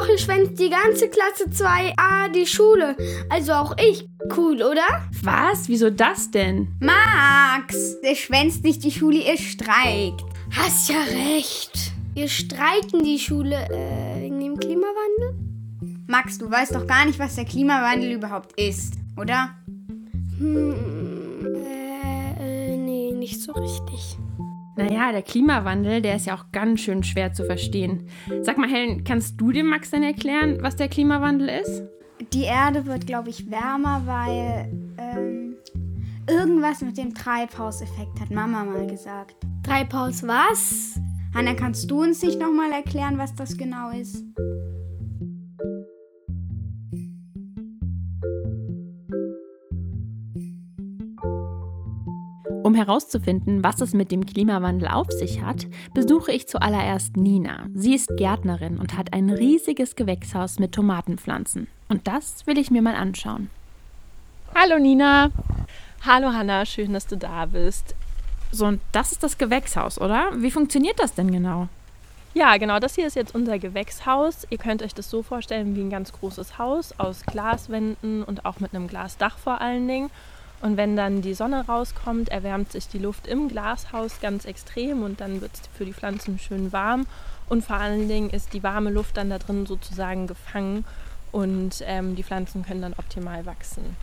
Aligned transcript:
Woche 0.00 0.18
schwänzt 0.18 0.58
die 0.58 0.70
ganze 0.70 1.08
Klasse 1.08 1.44
2a 1.50 2.32
die 2.32 2.46
Schule. 2.46 2.96
Also 3.28 3.52
auch 3.52 3.76
ich. 3.78 4.08
Cool, 4.34 4.62
oder? 4.62 4.86
Was? 5.22 5.68
Wieso 5.68 5.90
das 5.90 6.30
denn? 6.30 6.68
Max, 6.80 7.96
ihr 8.02 8.16
schwänzt 8.16 8.64
nicht 8.64 8.82
die 8.82 8.92
Schule, 8.92 9.18
ihr 9.18 9.36
streikt. 9.36 10.24
Hast 10.56 10.88
ja 10.88 11.02
recht. 11.02 11.92
Wir 12.14 12.28
streiken 12.28 13.04
die 13.04 13.18
Schule 13.18 13.56
äh, 13.56 14.22
wegen 14.22 14.40
dem 14.40 14.58
Klimawandel? 14.58 15.34
Max, 16.06 16.38
du 16.38 16.50
weißt 16.50 16.74
doch 16.74 16.86
gar 16.86 17.04
nicht, 17.04 17.18
was 17.18 17.36
der 17.36 17.44
Klimawandel 17.44 18.12
überhaupt 18.12 18.58
ist, 18.58 18.94
oder? 19.18 19.50
Hm, 20.38 21.44
äh, 21.66 22.72
äh, 22.72 22.76
nee, 22.76 23.12
nicht 23.12 23.42
so 23.42 23.52
richtig. 23.52 24.16
Naja, 24.84 25.12
der 25.12 25.22
Klimawandel, 25.22 26.02
der 26.02 26.16
ist 26.16 26.26
ja 26.26 26.34
auch 26.34 26.52
ganz 26.52 26.80
schön 26.80 27.02
schwer 27.02 27.32
zu 27.32 27.44
verstehen. 27.44 28.08
Sag 28.42 28.58
mal, 28.58 28.68
Helen, 28.68 29.04
kannst 29.04 29.40
du 29.40 29.52
dem 29.52 29.66
Max 29.68 29.90
denn 29.90 30.02
erklären, 30.02 30.58
was 30.60 30.76
der 30.76 30.88
Klimawandel 30.88 31.48
ist? 31.48 31.82
Die 32.32 32.44
Erde 32.44 32.86
wird, 32.86 33.06
glaube 33.06 33.30
ich, 33.30 33.50
wärmer, 33.50 34.02
weil 34.04 34.70
ähm, 34.98 35.56
irgendwas 36.28 36.80
mit 36.80 36.98
dem 36.98 37.14
Treibhauseffekt 37.14 38.20
hat 38.20 38.30
Mama 38.30 38.64
mal 38.64 38.86
gesagt. 38.86 39.36
Treibhaus 39.64 40.26
was? 40.26 41.00
Hanna, 41.34 41.54
kannst 41.54 41.90
du 41.90 42.02
uns 42.02 42.22
nicht 42.22 42.40
nochmal 42.40 42.72
erklären, 42.72 43.18
was 43.18 43.34
das 43.34 43.56
genau 43.56 43.90
ist? 43.90 44.24
Um 52.70 52.76
herauszufinden, 52.76 53.64
was 53.64 53.80
es 53.80 53.94
mit 53.94 54.12
dem 54.12 54.24
Klimawandel 54.24 54.86
auf 54.86 55.10
sich 55.10 55.42
hat, 55.42 55.66
besuche 55.92 56.30
ich 56.30 56.46
zuallererst 56.46 57.16
Nina. 57.16 57.66
Sie 57.74 57.96
ist 57.96 58.16
Gärtnerin 58.16 58.78
und 58.78 58.96
hat 58.96 59.12
ein 59.12 59.28
riesiges 59.28 59.96
Gewächshaus 59.96 60.60
mit 60.60 60.70
Tomatenpflanzen. 60.70 61.66
Und 61.88 62.06
das 62.06 62.46
will 62.46 62.58
ich 62.58 62.70
mir 62.70 62.80
mal 62.80 62.94
anschauen. 62.94 63.50
Hallo 64.54 64.78
Nina. 64.78 65.32
Hallo 66.06 66.28
Hanna, 66.28 66.64
schön, 66.64 66.92
dass 66.92 67.08
du 67.08 67.16
da 67.16 67.46
bist. 67.46 67.96
So, 68.52 68.66
und 68.66 68.80
das 68.92 69.10
ist 69.10 69.24
das 69.24 69.36
Gewächshaus, 69.36 70.00
oder? 70.00 70.30
Wie 70.36 70.52
funktioniert 70.52 71.00
das 71.00 71.12
denn 71.12 71.32
genau? 71.32 71.66
Ja, 72.34 72.56
genau, 72.56 72.78
das 72.78 72.94
hier 72.94 73.08
ist 73.08 73.16
jetzt 73.16 73.34
unser 73.34 73.58
Gewächshaus. 73.58 74.46
Ihr 74.48 74.58
könnt 74.58 74.84
euch 74.84 74.94
das 74.94 75.10
so 75.10 75.24
vorstellen 75.24 75.74
wie 75.74 75.80
ein 75.80 75.90
ganz 75.90 76.12
großes 76.12 76.56
Haus 76.56 76.94
aus 76.98 77.26
Glaswänden 77.26 78.22
und 78.22 78.44
auch 78.44 78.60
mit 78.60 78.72
einem 78.72 78.86
Glasdach 78.86 79.38
vor 79.38 79.60
allen 79.60 79.88
Dingen. 79.88 80.10
Und 80.62 80.76
wenn 80.76 80.94
dann 80.94 81.22
die 81.22 81.34
Sonne 81.34 81.66
rauskommt, 81.66 82.28
erwärmt 82.28 82.72
sich 82.72 82.88
die 82.88 82.98
Luft 82.98 83.26
im 83.26 83.48
Glashaus 83.48 84.20
ganz 84.20 84.44
extrem 84.44 85.02
und 85.02 85.20
dann 85.20 85.40
wird 85.40 85.52
es 85.54 85.62
für 85.74 85.86
die 85.86 85.94
Pflanzen 85.94 86.38
schön 86.38 86.72
warm. 86.72 87.06
Und 87.48 87.64
vor 87.64 87.76
allen 87.76 88.08
Dingen 88.08 88.30
ist 88.30 88.52
die 88.52 88.62
warme 88.62 88.90
Luft 88.90 89.16
dann 89.16 89.30
da 89.30 89.38
drin 89.38 89.66
sozusagen 89.66 90.26
gefangen 90.26 90.84
und 91.32 91.82
ähm, 91.86 92.14
die 92.14 92.22
Pflanzen 92.22 92.64
können 92.64 92.82
dann 92.82 92.92
optimal 92.92 93.46
wachsen. 93.46 93.96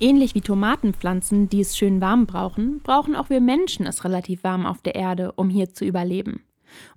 Ähnlich 0.00 0.34
wie 0.34 0.40
Tomatenpflanzen, 0.40 1.50
die 1.50 1.60
es 1.60 1.76
schön 1.76 2.00
warm 2.00 2.26
brauchen, 2.26 2.80
brauchen 2.80 3.14
auch 3.14 3.28
wir 3.28 3.42
Menschen 3.42 3.86
es 3.86 4.04
relativ 4.04 4.42
warm 4.44 4.64
auf 4.64 4.80
der 4.80 4.94
Erde, 4.94 5.32
um 5.32 5.50
hier 5.50 5.74
zu 5.74 5.84
überleben. 5.84 6.42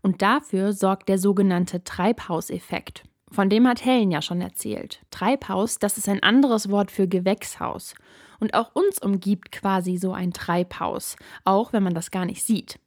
Und 0.01 0.21
dafür 0.21 0.71
sorgt 0.71 1.09
der 1.09 1.17
sogenannte 1.17 1.83
Treibhauseffekt. 1.83 3.03
Von 3.33 3.49
dem 3.49 3.67
hat 3.67 3.83
Helen 3.83 4.11
ja 4.11 4.21
schon 4.21 4.41
erzählt. 4.41 4.99
Treibhaus, 5.09 5.79
das 5.79 5.97
ist 5.97 6.07
ein 6.07 6.21
anderes 6.21 6.69
Wort 6.69 6.91
für 6.91 7.07
Gewächshaus. 7.07 7.95
Und 8.39 8.53
auch 8.53 8.75
uns 8.75 9.01
umgibt 9.01 9.51
quasi 9.51 9.97
so 9.97 10.13
ein 10.13 10.33
Treibhaus, 10.33 11.15
auch 11.43 11.73
wenn 11.73 11.81
man 11.81 11.95
das 11.95 12.11
gar 12.11 12.25
nicht 12.25 12.43
sieht. 12.43 12.79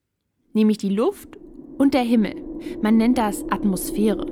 Nämlich 0.52 0.78
die 0.78 0.94
Luft 0.94 1.36
und 1.78 1.94
der 1.94 2.02
Himmel. 2.02 2.36
Man 2.80 2.96
nennt 2.96 3.18
das 3.18 3.42
Atmosphäre. 3.50 4.24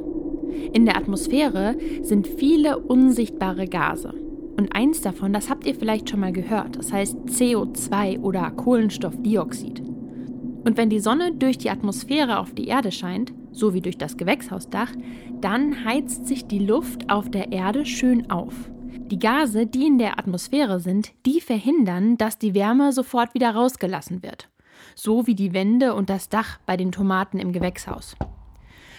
In 0.72 0.84
der 0.86 0.97
Atmosphäre 0.97 1.76
sind 2.02 2.28
viele 2.28 2.78
unsichtbare 2.78 3.66
Gase. 3.66 4.14
Und 4.56 4.72
eins 4.72 5.00
davon, 5.00 5.32
das 5.32 5.50
habt 5.50 5.66
ihr 5.66 5.75
vielleicht 5.75 6.10
schon 6.10 6.20
mal 6.20 6.32
gehört, 6.32 6.76
das 6.76 6.92
heißt 6.92 7.16
CO2 7.26 8.20
oder 8.20 8.52
Kohlenstoffdioxid. 8.52 9.81
Und 9.81 10.76
wenn 10.76 10.91
die 10.91 11.00
Sonne 11.00 11.32
durch 11.34 11.58
die 11.58 11.70
Atmosphäre 11.70 12.38
auf 12.38 12.54
die 12.54 12.69
Erde 12.69 12.92
scheint, 12.92 13.32
so 13.54 13.72
wie 13.72 13.81
durch 13.81 13.97
das 13.97 14.16
Gewächshausdach, 14.16 14.92
dann 15.41 15.84
heizt 15.84 16.26
sich 16.26 16.47
die 16.47 16.59
Luft 16.59 17.10
auf 17.10 17.31
der 17.31 17.53
Erde 17.53 17.87
schön 17.87 18.31
auf. 18.31 18.54
Die 19.06 19.19
Gase, 19.19 19.66
die 19.66 19.87
in 19.87 19.98
der 19.98 20.19
Atmosphäre 20.19 20.81
sind, 20.81 21.12
die 21.25 21.41
verhindern, 21.41 22.16
dass 22.16 22.38
die 22.38 22.54
Wärme 22.54 22.93
sofort 22.93 23.34
wieder 23.34 23.54
rausgelassen 23.54 24.22
wird. 24.22 24.48
So 24.94 25.26
wie 25.26 25.34
die 25.34 25.53
Wände 25.53 25.94
und 25.94 26.10
das 26.10 26.28
Dach 26.28 26.59
bei 26.66 26.76
den 26.76 26.93
Tomaten 26.93 27.38
im 27.38 27.53
Gewächshaus. 27.53 28.16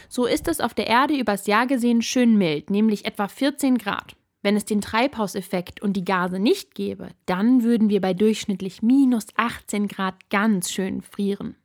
So 0.07 0.25
ist 0.25 0.47
es 0.47 0.61
auf 0.61 0.73
der 0.73 0.87
Erde 0.87 1.17
übers 1.17 1.47
Jahr 1.47 1.67
gesehen 1.67 2.01
schön 2.01 2.37
mild, 2.37 2.69
nämlich 2.69 3.05
etwa 3.05 3.27
14 3.27 3.77
Grad. 3.77 4.15
Wenn 4.41 4.55
es 4.55 4.65
den 4.65 4.79
Treibhauseffekt 4.79 5.81
und 5.81 5.93
die 5.93 6.05
Gase 6.05 6.39
nicht 6.39 6.75
gäbe, 6.75 7.09
dann 7.25 7.63
würden 7.63 7.89
wir 7.89 7.99
bei 7.99 8.13
durchschnittlich 8.13 8.83
minus 8.83 9.25
18 9.35 9.87
Grad 9.87 10.29
ganz 10.29 10.71
schön 10.71 11.01
frieren. 11.01 11.55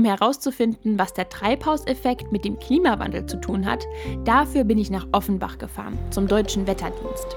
Um 0.00 0.06
herauszufinden, 0.06 0.98
was 0.98 1.12
der 1.12 1.28
Treibhauseffekt 1.28 2.32
mit 2.32 2.46
dem 2.46 2.58
Klimawandel 2.58 3.26
zu 3.26 3.38
tun 3.38 3.66
hat, 3.66 3.84
dafür 4.24 4.64
bin 4.64 4.78
ich 4.78 4.90
nach 4.90 5.06
Offenbach 5.12 5.58
gefahren, 5.58 5.98
zum 6.08 6.26
Deutschen 6.26 6.66
Wetterdienst. 6.66 7.36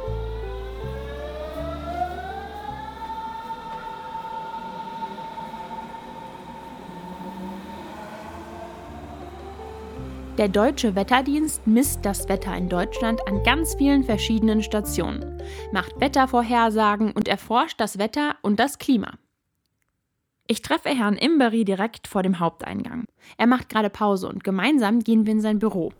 Der 10.37 10.47
Deutsche 10.47 10.95
Wetterdienst 10.95 11.67
misst 11.67 12.05
das 12.05 12.29
Wetter 12.29 12.55
in 12.55 12.69
Deutschland 12.69 13.27
an 13.27 13.43
ganz 13.43 13.75
vielen 13.75 14.05
verschiedenen 14.05 14.63
Stationen, 14.63 15.43
macht 15.73 15.99
Wettervorhersagen 15.99 17.11
und 17.11 17.27
erforscht 17.27 17.81
das 17.81 17.97
Wetter 17.97 18.37
und 18.41 18.57
das 18.57 18.77
Klima. 18.77 19.15
Ich 20.45 20.61
treffe 20.61 20.89
Herrn 20.89 21.15
Imbery 21.15 21.63
direkt 21.63 22.05
vor 22.05 22.21
dem 22.21 22.39
Haupteingang. 22.39 23.05
Er 23.37 23.47
macht 23.47 23.69
gerade 23.69 23.89
Pause 23.89 24.27
und 24.27 24.43
gemeinsam 24.43 24.99
gehen 24.99 25.25
wir 25.25 25.31
in 25.31 25.41
sein 25.41 25.59
Büro. 25.59 25.93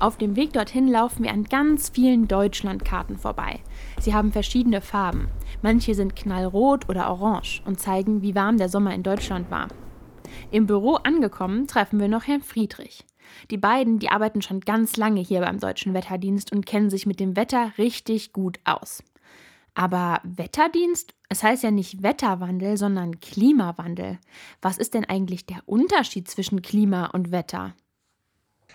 Auf 0.00 0.18
dem 0.18 0.34
Weg 0.34 0.52
dorthin 0.52 0.88
laufen 0.88 1.22
wir 1.22 1.30
an 1.30 1.44
ganz 1.44 1.90
vielen 1.90 2.26
Deutschlandkarten 2.26 3.16
vorbei. 3.16 3.60
Sie 4.00 4.14
haben 4.14 4.32
verschiedene 4.32 4.80
Farben. 4.80 5.28
Manche 5.62 5.94
sind 5.94 6.16
knallrot 6.16 6.88
oder 6.88 7.08
orange 7.08 7.62
und 7.66 7.78
zeigen, 7.78 8.20
wie 8.20 8.34
warm 8.34 8.58
der 8.58 8.68
Sommer 8.68 8.92
in 8.94 9.04
Deutschland 9.04 9.48
war. 9.48 9.68
Im 10.50 10.66
Büro 10.66 10.94
angekommen 10.94 11.68
treffen 11.68 12.00
wir 12.00 12.08
noch 12.08 12.26
Herrn 12.26 12.42
Friedrich. 12.42 13.04
Die 13.52 13.58
beiden, 13.58 14.00
die 14.00 14.08
arbeiten 14.08 14.42
schon 14.42 14.60
ganz 14.60 14.96
lange 14.96 15.20
hier 15.20 15.40
beim 15.40 15.60
Deutschen 15.60 15.94
Wetterdienst 15.94 16.50
und 16.50 16.66
kennen 16.66 16.90
sich 16.90 17.06
mit 17.06 17.20
dem 17.20 17.36
Wetter 17.36 17.72
richtig 17.78 18.32
gut 18.32 18.58
aus. 18.64 19.04
Aber 19.78 20.20
Wetterdienst? 20.24 21.14
Es 21.28 21.44
heißt 21.44 21.62
ja 21.62 21.70
nicht 21.70 22.02
Wetterwandel, 22.02 22.76
sondern 22.76 23.20
Klimawandel. 23.20 24.18
Was 24.60 24.76
ist 24.76 24.92
denn 24.92 25.04
eigentlich 25.04 25.46
der 25.46 25.60
Unterschied 25.66 26.28
zwischen 26.28 26.62
Klima 26.62 27.06
und 27.06 27.30
Wetter? 27.30 27.74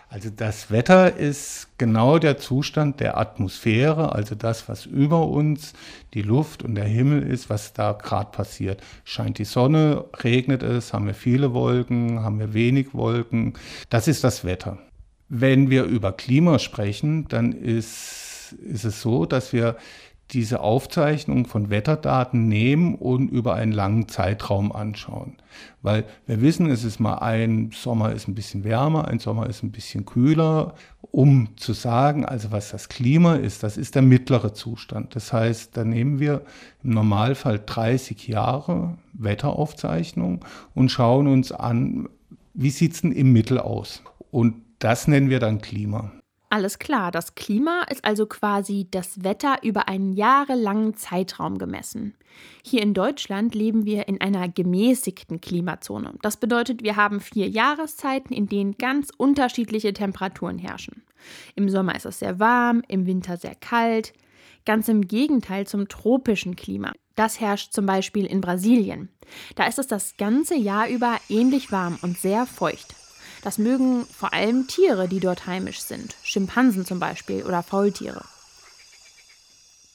Also 0.07 0.29
das 0.29 0.71
Wetter 0.71 1.17
ist 1.17 1.77
genau 1.77 2.19
der 2.19 2.37
Zustand 2.37 3.01
der 3.01 3.17
Atmosphäre, 3.17 4.15
also 4.15 4.33
das, 4.33 4.69
was 4.69 4.85
über 4.85 5.27
uns, 5.27 5.73
die 6.13 6.21
Luft 6.21 6.63
und 6.63 6.75
der 6.75 6.85
Himmel 6.85 7.23
ist, 7.23 7.49
was 7.49 7.73
da 7.73 7.91
gerade 7.91 8.31
passiert. 8.31 8.81
Scheint 9.03 9.39
die 9.39 9.45
Sonne, 9.45 10.05
regnet 10.23 10.63
es, 10.63 10.93
haben 10.93 11.07
wir 11.07 11.15
viele 11.15 11.53
Wolken, 11.53 12.21
haben 12.21 12.39
wir 12.39 12.53
wenig 12.53 12.93
Wolken. 12.93 13.55
Das 13.89 14.07
ist 14.07 14.23
das 14.23 14.45
Wetter. 14.45 14.77
Wenn 15.27 15.69
wir 15.69 15.83
über 15.83 16.13
Klima 16.13 16.59
sprechen, 16.59 17.27
dann 17.27 17.51
ist, 17.51 18.55
ist 18.63 18.85
es 18.85 19.01
so, 19.01 19.25
dass 19.25 19.51
wir 19.51 19.75
diese 20.33 20.61
Aufzeichnung 20.61 21.45
von 21.45 21.69
Wetterdaten 21.69 22.47
nehmen 22.47 22.95
und 22.95 23.29
über 23.29 23.53
einen 23.53 23.71
langen 23.71 24.07
Zeitraum 24.07 24.71
anschauen. 24.71 25.37
Weil 25.81 26.05
wir 26.25 26.41
wissen, 26.41 26.69
es 26.69 26.83
ist 26.83 26.99
mal 26.99 27.15
ein 27.15 27.69
Sommer 27.71 28.13
ist 28.13 28.27
ein 28.27 28.35
bisschen 28.35 28.63
wärmer, 28.63 29.07
ein 29.07 29.19
Sommer 29.19 29.47
ist 29.47 29.63
ein 29.63 29.71
bisschen 29.71 30.05
kühler, 30.05 30.73
um 31.11 31.49
zu 31.57 31.73
sagen, 31.73 32.25
also 32.25 32.51
was 32.51 32.71
das 32.71 32.89
Klima 32.89 33.35
ist, 33.35 33.61
das 33.61 33.77
ist 33.77 33.93
der 33.93 34.01
mittlere 34.01 34.53
Zustand. 34.53 35.15
Das 35.15 35.31
heißt, 35.31 35.77
da 35.77 35.83
nehmen 35.83 36.19
wir 36.19 36.41
im 36.83 36.91
Normalfall 36.91 37.61
30 37.63 38.27
Jahre 38.27 38.97
Wetteraufzeichnung 39.13 40.43
und 40.73 40.89
schauen 40.89 41.27
uns 41.27 41.51
an, 41.51 42.09
wie 42.55 42.71
sieht 42.71 42.93
es 42.93 43.01
denn 43.01 43.11
im 43.11 43.31
Mittel 43.31 43.59
aus? 43.59 44.01
Und 44.31 44.55
das 44.79 45.07
nennen 45.07 45.29
wir 45.29 45.39
dann 45.39 45.61
Klima. 45.61 46.11
Alles 46.53 46.77
klar, 46.77 47.09
das 47.09 47.33
Klima 47.33 47.81
ist 47.89 48.05
also 48.05 48.27
quasi 48.27 48.87
das 48.91 49.23
Wetter 49.23 49.57
über 49.63 49.87
einen 49.87 50.13
jahrelangen 50.13 50.95
Zeitraum 50.95 51.57
gemessen. 51.57 52.13
Hier 52.63 52.83
in 52.83 52.93
Deutschland 52.93 53.55
leben 53.55 53.87
wir 53.87 54.07
in 54.07 54.21
einer 54.21 54.47
gemäßigten 54.47 55.41
Klimazone. 55.41 56.13
Das 56.21 56.37
bedeutet, 56.37 56.83
wir 56.83 56.95
haben 56.95 57.21
vier 57.21 57.49
Jahreszeiten, 57.49 58.35
in 58.35 58.45
denen 58.45 58.77
ganz 58.77 59.09
unterschiedliche 59.17 59.93
Temperaturen 59.93 60.59
herrschen. 60.59 61.01
Im 61.55 61.69
Sommer 61.69 61.95
ist 61.95 62.05
es 62.05 62.19
sehr 62.19 62.37
warm, 62.37 62.83
im 62.87 63.07
Winter 63.07 63.37
sehr 63.37 63.55
kalt. 63.55 64.13
Ganz 64.63 64.87
im 64.89 65.07
Gegenteil 65.07 65.65
zum 65.65 65.87
tropischen 65.87 66.55
Klima. 66.55 66.91
Das 67.15 67.39
herrscht 67.39 67.73
zum 67.73 67.87
Beispiel 67.87 68.27
in 68.27 68.41
Brasilien. 68.41 69.09
Da 69.55 69.65
ist 69.65 69.79
es 69.79 69.87
das 69.87 70.17
ganze 70.17 70.53
Jahr 70.53 70.87
über 70.87 71.17
ähnlich 71.29 71.71
warm 71.71 71.97
und 72.03 72.15
sehr 72.15 72.45
feucht. 72.45 72.93
Das 73.43 73.57
mögen 73.57 74.05
vor 74.05 74.33
allem 74.33 74.67
Tiere, 74.67 75.09
die 75.09 75.19
dort 75.19 75.45
heimisch 75.45 75.81
sind, 75.81 76.15
Schimpansen 76.23 76.85
zum 76.85 76.99
Beispiel 76.99 77.43
oder 77.43 77.61
Faultiere. 77.61 78.23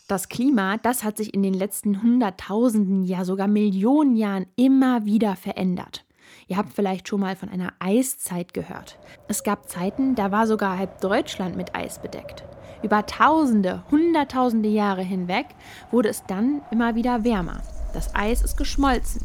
Das 0.06 0.28
Klima, 0.28 0.76
das 0.78 1.02
hat 1.02 1.16
sich 1.16 1.34
in 1.34 1.42
den 1.42 1.54
letzten 1.54 2.02
Hunderttausenden, 2.02 3.04
ja 3.04 3.24
sogar 3.24 3.48
Millionen 3.48 4.16
Jahren 4.16 4.46
immer 4.56 5.04
wieder 5.06 5.34
verändert. 5.36 6.04
Ihr 6.46 6.56
habt 6.56 6.72
vielleicht 6.72 7.08
schon 7.08 7.20
mal 7.20 7.36
von 7.36 7.48
einer 7.48 7.72
Eiszeit 7.78 8.54
gehört. 8.54 8.98
Es 9.28 9.42
gab 9.42 9.68
Zeiten, 9.68 10.14
da 10.14 10.30
war 10.30 10.46
sogar 10.46 10.78
halb 10.78 11.00
Deutschland 11.00 11.56
mit 11.56 11.74
Eis 11.74 12.00
bedeckt. 12.00 12.44
Über 12.82 13.04
Tausende, 13.06 13.82
Hunderttausende 13.90 14.68
Jahre 14.68 15.02
hinweg 15.02 15.46
wurde 15.90 16.10
es 16.10 16.22
dann 16.26 16.62
immer 16.70 16.94
wieder 16.94 17.24
wärmer. 17.24 17.62
Das 17.92 18.14
Eis 18.14 18.42
ist 18.42 18.56
geschmolzen. 18.56 19.22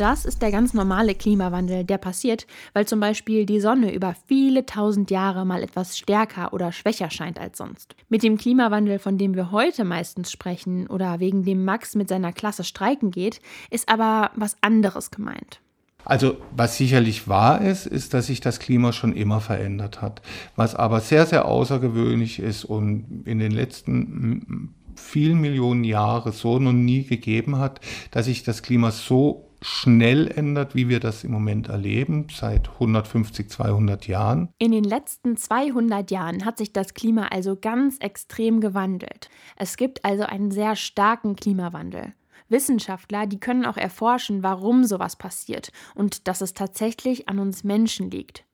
Das 0.00 0.24
ist 0.24 0.40
der 0.40 0.50
ganz 0.50 0.72
normale 0.72 1.14
Klimawandel, 1.14 1.84
der 1.84 1.98
passiert, 1.98 2.46
weil 2.72 2.86
zum 2.86 3.00
Beispiel 3.00 3.44
die 3.44 3.60
Sonne 3.60 3.92
über 3.92 4.14
viele 4.26 4.64
tausend 4.64 5.10
Jahre 5.10 5.44
mal 5.44 5.62
etwas 5.62 5.98
stärker 5.98 6.54
oder 6.54 6.72
schwächer 6.72 7.10
scheint 7.10 7.38
als 7.38 7.58
sonst. 7.58 7.94
Mit 8.08 8.22
dem 8.22 8.38
Klimawandel, 8.38 8.98
von 8.98 9.18
dem 9.18 9.34
wir 9.34 9.50
heute 9.50 9.84
meistens 9.84 10.32
sprechen 10.32 10.86
oder 10.86 11.20
wegen 11.20 11.44
dem 11.44 11.66
Max 11.66 11.96
mit 11.96 12.08
seiner 12.08 12.32
Klasse 12.32 12.64
streiken 12.64 13.10
geht, 13.10 13.42
ist 13.68 13.90
aber 13.90 14.30
was 14.36 14.56
anderes 14.62 15.10
gemeint. 15.10 15.60
Also 16.06 16.38
was 16.56 16.78
sicherlich 16.78 17.28
wahr 17.28 17.60
ist, 17.60 17.84
ist, 17.84 18.14
dass 18.14 18.28
sich 18.28 18.40
das 18.40 18.58
Klima 18.58 18.94
schon 18.94 19.14
immer 19.14 19.42
verändert 19.42 20.00
hat. 20.00 20.22
Was 20.56 20.74
aber 20.74 21.00
sehr, 21.00 21.26
sehr 21.26 21.44
außergewöhnlich 21.44 22.38
ist 22.38 22.64
und 22.64 23.24
in 23.26 23.38
den 23.38 23.52
letzten 23.52 24.74
vielen 24.96 25.42
Millionen 25.42 25.84
Jahren 25.84 26.32
so 26.32 26.58
noch 26.58 26.72
nie 26.72 27.04
gegeben 27.04 27.58
hat, 27.58 27.82
dass 28.12 28.24
sich 28.24 28.44
das 28.44 28.62
Klima 28.62 28.92
so 28.92 29.49
schnell 29.62 30.28
ändert, 30.28 30.74
wie 30.74 30.88
wir 30.88 31.00
das 31.00 31.24
im 31.24 31.32
Moment 31.32 31.68
erleben, 31.68 32.26
seit 32.32 32.68
150, 32.70 33.48
200 33.48 34.06
Jahren. 34.06 34.48
In 34.58 34.72
den 34.72 34.84
letzten 34.84 35.36
200 35.36 36.10
Jahren 36.10 36.44
hat 36.44 36.58
sich 36.58 36.72
das 36.72 36.94
Klima 36.94 37.28
also 37.28 37.56
ganz 37.60 37.98
extrem 37.98 38.60
gewandelt. 38.60 39.28
Es 39.56 39.76
gibt 39.76 40.04
also 40.04 40.24
einen 40.24 40.50
sehr 40.50 40.76
starken 40.76 41.36
Klimawandel. 41.36 42.14
Wissenschaftler, 42.48 43.26
die 43.26 43.38
können 43.38 43.64
auch 43.64 43.76
erforschen, 43.76 44.42
warum 44.42 44.84
sowas 44.84 45.16
passiert 45.16 45.70
und 45.94 46.26
dass 46.26 46.40
es 46.40 46.54
tatsächlich 46.54 47.28
an 47.28 47.38
uns 47.38 47.64
Menschen 47.64 48.10
liegt. 48.10 48.44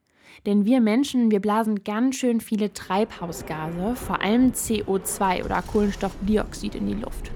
Denn 0.45 0.65
wir 0.65 0.81
Menschen, 0.81 1.31
wir 1.31 1.39
blasen 1.39 1.83
ganz 1.83 2.15
schön 2.15 2.41
viele 2.41 2.71
Treibhausgase, 2.71 3.95
vor 3.95 4.21
allem 4.21 4.51
CO2 4.51 5.43
oder 5.43 5.61
Kohlenstoffdioxid 5.63 6.75
in 6.75 6.85
die 6.85 6.93
Luft. 6.93 7.31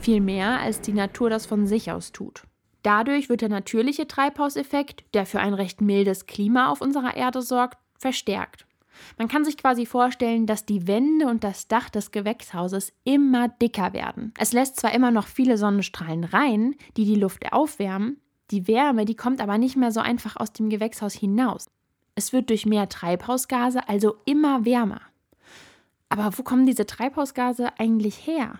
Viel 0.00 0.20
mehr, 0.20 0.60
als 0.60 0.80
die 0.80 0.92
Natur 0.92 1.30
das 1.30 1.46
von 1.46 1.66
sich 1.66 1.92
aus 1.92 2.10
tut. 2.10 2.42
Dadurch 2.82 3.28
wird 3.28 3.42
der 3.42 3.48
natürliche 3.48 4.06
Treibhauseffekt, 4.06 5.04
der 5.14 5.26
für 5.26 5.40
ein 5.40 5.54
recht 5.54 5.80
mildes 5.80 6.26
Klima 6.26 6.70
auf 6.70 6.80
unserer 6.80 7.16
Erde 7.16 7.42
sorgt, 7.42 7.78
verstärkt. 7.98 8.66
Man 9.18 9.28
kann 9.28 9.44
sich 9.44 9.56
quasi 9.56 9.86
vorstellen, 9.86 10.46
dass 10.46 10.66
die 10.66 10.86
Wände 10.86 11.26
und 11.26 11.44
das 11.44 11.68
Dach 11.68 11.90
des 11.90 12.10
Gewächshauses 12.10 12.92
immer 13.04 13.48
dicker 13.48 13.92
werden. 13.92 14.32
Es 14.38 14.52
lässt 14.52 14.76
zwar 14.76 14.94
immer 14.94 15.10
noch 15.10 15.26
viele 15.26 15.56
Sonnenstrahlen 15.56 16.24
rein, 16.24 16.74
die 16.96 17.04
die 17.04 17.14
Luft 17.14 17.52
aufwärmen, 17.52 18.20
die 18.50 18.66
Wärme, 18.66 19.04
die 19.04 19.16
kommt 19.16 19.40
aber 19.40 19.58
nicht 19.58 19.76
mehr 19.76 19.92
so 19.92 20.00
einfach 20.00 20.36
aus 20.36 20.52
dem 20.52 20.70
Gewächshaus 20.70 21.14
hinaus. 21.14 21.66
Es 22.14 22.32
wird 22.32 22.50
durch 22.50 22.66
mehr 22.66 22.88
Treibhausgase 22.88 23.88
also 23.88 24.16
immer 24.24 24.64
wärmer. 24.64 25.00
Aber 26.08 26.36
wo 26.36 26.42
kommen 26.42 26.66
diese 26.66 26.86
Treibhausgase 26.86 27.78
eigentlich 27.78 28.26
her? 28.26 28.58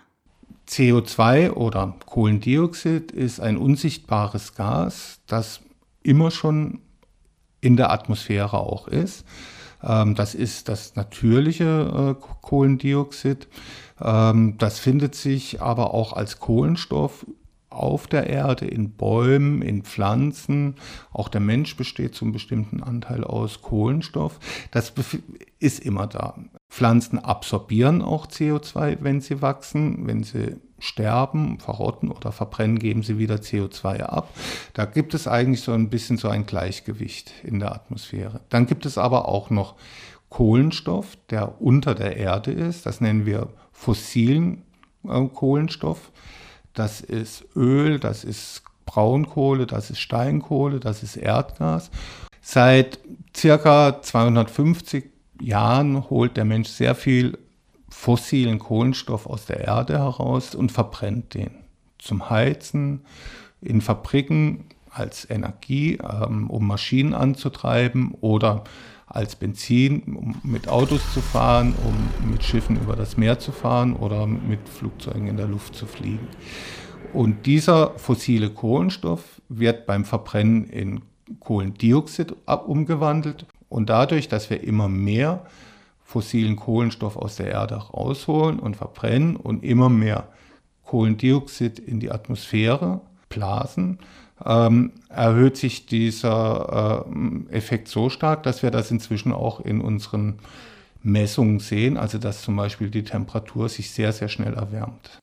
CO2 0.67 1.51
oder 1.51 1.95
Kohlendioxid 2.05 3.11
ist 3.11 3.39
ein 3.39 3.57
unsichtbares 3.57 4.55
Gas, 4.55 5.19
das 5.27 5.61
immer 6.03 6.31
schon 6.31 6.79
in 7.59 7.77
der 7.77 7.91
Atmosphäre 7.91 8.57
auch 8.57 8.87
ist. 8.87 9.25
Ähm, 9.83 10.15
das 10.15 10.35
ist 10.35 10.69
das 10.69 10.95
natürliche 10.95 12.15
äh, 12.17 12.25
Kohlendioxid. 12.41 13.47
Ähm, 14.01 14.57
das 14.57 14.79
findet 14.79 15.15
sich 15.15 15.61
aber 15.61 15.93
auch 15.93 16.13
als 16.13 16.39
Kohlenstoff 16.39 17.25
auf 17.71 18.07
der 18.07 18.27
Erde, 18.27 18.65
in 18.65 18.91
Bäumen, 18.91 19.61
in 19.61 19.83
Pflanzen. 19.83 20.75
Auch 21.11 21.29
der 21.29 21.41
Mensch 21.41 21.75
besteht 21.75 22.15
zum 22.15 22.31
bestimmten 22.31 22.83
Anteil 22.83 23.23
aus 23.23 23.61
Kohlenstoff. 23.61 24.39
Das 24.71 24.93
ist 25.59 25.79
immer 25.79 26.07
da. 26.07 26.35
Pflanzen 26.69 27.19
absorbieren 27.19 28.01
auch 28.01 28.27
CO2, 28.27 28.97
wenn 29.01 29.21
sie 29.21 29.41
wachsen. 29.41 30.05
Wenn 30.07 30.23
sie 30.23 30.57
sterben, 30.79 31.59
verrotten 31.59 32.11
oder 32.11 32.31
verbrennen, 32.31 32.79
geben 32.79 33.03
sie 33.03 33.17
wieder 33.17 33.35
CO2 33.35 34.01
ab. 34.01 34.29
Da 34.73 34.85
gibt 34.85 35.13
es 35.13 35.27
eigentlich 35.27 35.61
so 35.61 35.71
ein 35.71 35.89
bisschen 35.89 36.17
so 36.17 36.27
ein 36.27 36.45
Gleichgewicht 36.45 37.31
in 37.43 37.59
der 37.59 37.73
Atmosphäre. 37.73 38.41
Dann 38.49 38.65
gibt 38.65 38.85
es 38.85 38.97
aber 38.97 39.27
auch 39.27 39.49
noch 39.49 39.75
Kohlenstoff, 40.29 41.17
der 41.29 41.61
unter 41.61 41.93
der 41.93 42.17
Erde 42.17 42.51
ist. 42.51 42.85
Das 42.85 43.01
nennen 43.01 43.25
wir 43.25 43.49
fossilen 43.71 44.63
äh, 45.07 45.25
Kohlenstoff. 45.27 46.11
Das 46.73 47.01
ist 47.01 47.45
Öl, 47.55 47.99
das 47.99 48.23
ist 48.23 48.63
Braunkohle, 48.85 49.67
das 49.67 49.89
ist 49.89 49.99
Steinkohle, 49.99 50.79
das 50.79 51.03
ist 51.03 51.15
Erdgas. 51.15 51.91
Seit 52.41 52.99
circa 53.35 54.01
250 54.01 55.05
Jahren 55.41 56.09
holt 56.09 56.37
der 56.37 56.45
Mensch 56.45 56.69
sehr 56.69 56.95
viel 56.95 57.37
fossilen 57.89 58.59
Kohlenstoff 58.59 59.27
aus 59.27 59.45
der 59.45 59.61
Erde 59.61 59.99
heraus 59.99 60.55
und 60.55 60.71
verbrennt 60.71 61.33
den 61.33 61.51
zum 61.97 62.29
Heizen, 62.29 63.01
in 63.61 63.81
Fabriken 63.81 64.65
als 64.89 65.29
Energie, 65.29 65.97
ähm, 65.97 66.49
um 66.49 66.67
Maschinen 66.67 67.13
anzutreiben 67.13 68.15
oder 68.21 68.63
als 69.13 69.35
Benzin, 69.35 70.03
um 70.03 70.35
mit 70.43 70.67
Autos 70.67 71.01
zu 71.13 71.21
fahren, 71.21 71.75
um 71.85 72.31
mit 72.31 72.43
Schiffen 72.43 72.77
über 72.77 72.95
das 72.95 73.17
Meer 73.17 73.39
zu 73.39 73.51
fahren 73.51 73.95
oder 73.95 74.25
mit 74.25 74.67
Flugzeugen 74.69 75.27
in 75.27 75.37
der 75.37 75.47
Luft 75.47 75.75
zu 75.75 75.85
fliegen. 75.85 76.27
Und 77.13 77.45
dieser 77.45 77.91
fossile 77.97 78.49
Kohlenstoff 78.49 79.41
wird 79.49 79.85
beim 79.85 80.05
Verbrennen 80.05 80.65
in 80.65 81.01
Kohlendioxid 81.39 82.35
umgewandelt 82.45 83.45
und 83.69 83.89
dadurch, 83.89 84.27
dass 84.27 84.49
wir 84.49 84.63
immer 84.63 84.87
mehr 84.87 85.45
fossilen 86.03 86.55
Kohlenstoff 86.55 87.15
aus 87.15 87.37
der 87.37 87.47
Erde 87.47 87.75
rausholen 87.75 88.59
und 88.59 88.75
verbrennen 88.75 89.35
und 89.35 89.63
immer 89.63 89.89
mehr 89.89 90.29
Kohlendioxid 90.85 91.79
in 91.79 91.99
die 91.99 92.11
Atmosphäre 92.11 93.01
blasen, 93.29 93.99
ähm, 94.45 94.91
erhöht 95.09 95.57
sich 95.57 95.85
dieser 95.85 97.05
äh, 97.49 97.55
Effekt 97.55 97.87
so 97.87 98.09
stark, 98.09 98.43
dass 98.43 98.63
wir 98.63 98.71
das 98.71 98.91
inzwischen 98.91 99.31
auch 99.31 99.59
in 99.59 99.81
unseren 99.81 100.39
Messungen 101.03 101.59
sehen, 101.59 101.97
also 101.97 102.17
dass 102.17 102.41
zum 102.41 102.55
Beispiel 102.55 102.89
die 102.89 103.03
Temperatur 103.03 103.69
sich 103.69 103.91
sehr, 103.91 104.13
sehr 104.13 104.29
schnell 104.29 104.53
erwärmt. 104.53 105.20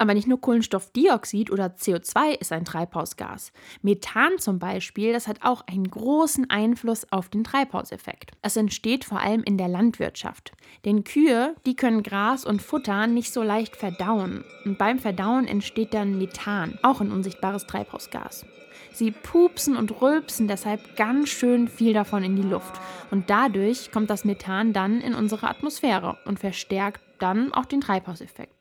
Aber 0.00 0.14
nicht 0.14 0.26
nur 0.26 0.40
Kohlenstoffdioxid 0.40 1.50
oder 1.50 1.66
CO2 1.66 2.30
ist 2.40 2.52
ein 2.52 2.64
Treibhausgas. 2.64 3.52
Methan 3.82 4.38
zum 4.38 4.58
Beispiel, 4.58 5.12
das 5.12 5.28
hat 5.28 5.40
auch 5.42 5.60
einen 5.66 5.90
großen 5.90 6.48
Einfluss 6.48 7.06
auf 7.12 7.28
den 7.28 7.44
Treibhauseffekt. 7.44 8.30
Es 8.40 8.56
entsteht 8.56 9.04
vor 9.04 9.20
allem 9.20 9.42
in 9.42 9.58
der 9.58 9.68
Landwirtschaft. 9.68 10.52
Denn 10.86 11.04
Kühe, 11.04 11.54
die 11.66 11.76
können 11.76 12.02
Gras 12.02 12.46
und 12.46 12.62
Futter 12.62 13.08
nicht 13.08 13.30
so 13.30 13.42
leicht 13.42 13.76
verdauen. 13.76 14.42
Und 14.64 14.78
beim 14.78 14.98
Verdauen 14.98 15.46
entsteht 15.46 15.92
dann 15.92 16.16
Methan, 16.16 16.78
auch 16.82 17.02
ein 17.02 17.12
unsichtbares 17.12 17.66
Treibhausgas. 17.66 18.46
Sie 18.94 19.10
pupsen 19.10 19.76
und 19.76 20.00
rülpsen 20.00 20.48
deshalb 20.48 20.96
ganz 20.96 21.28
schön 21.28 21.68
viel 21.68 21.92
davon 21.92 22.24
in 22.24 22.36
die 22.36 22.42
Luft. 22.42 22.72
Und 23.10 23.28
dadurch 23.28 23.92
kommt 23.92 24.08
das 24.08 24.24
Methan 24.24 24.72
dann 24.72 25.02
in 25.02 25.14
unsere 25.14 25.46
Atmosphäre 25.46 26.16
und 26.24 26.40
verstärkt 26.40 27.02
dann 27.18 27.52
auch 27.52 27.66
den 27.66 27.82
Treibhauseffekt. 27.82 28.59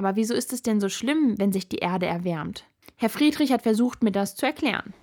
Aber 0.00 0.16
wieso 0.16 0.32
ist 0.32 0.54
es 0.54 0.62
denn 0.62 0.80
so 0.80 0.88
schlimm, 0.88 1.34
wenn 1.36 1.52
sich 1.52 1.68
die 1.68 1.76
Erde 1.76 2.06
erwärmt? 2.06 2.64
Herr 2.96 3.10
Friedrich 3.10 3.52
hat 3.52 3.60
versucht, 3.60 4.02
mir 4.02 4.12
das 4.12 4.34
zu 4.34 4.46
erklären. 4.46 4.94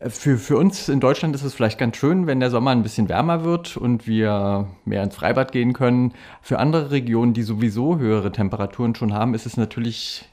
Für, 0.00 0.36
für 0.36 0.56
uns 0.56 0.88
in 0.88 0.98
Deutschland 0.98 1.32
ist 1.36 1.44
es 1.44 1.54
vielleicht 1.54 1.78
ganz 1.78 1.96
schön, 1.96 2.26
wenn 2.26 2.40
der 2.40 2.50
Sommer 2.50 2.72
ein 2.72 2.82
bisschen 2.82 3.08
wärmer 3.08 3.44
wird 3.44 3.76
und 3.76 4.08
wir 4.08 4.66
mehr 4.84 5.04
ins 5.04 5.14
Freibad 5.14 5.52
gehen 5.52 5.74
können. 5.74 6.12
Für 6.42 6.58
andere 6.58 6.90
Regionen, 6.90 7.34
die 7.34 7.44
sowieso 7.44 7.96
höhere 7.96 8.32
Temperaturen 8.32 8.96
schon 8.96 9.14
haben, 9.14 9.32
ist 9.32 9.46
es 9.46 9.56
natürlich 9.56 10.28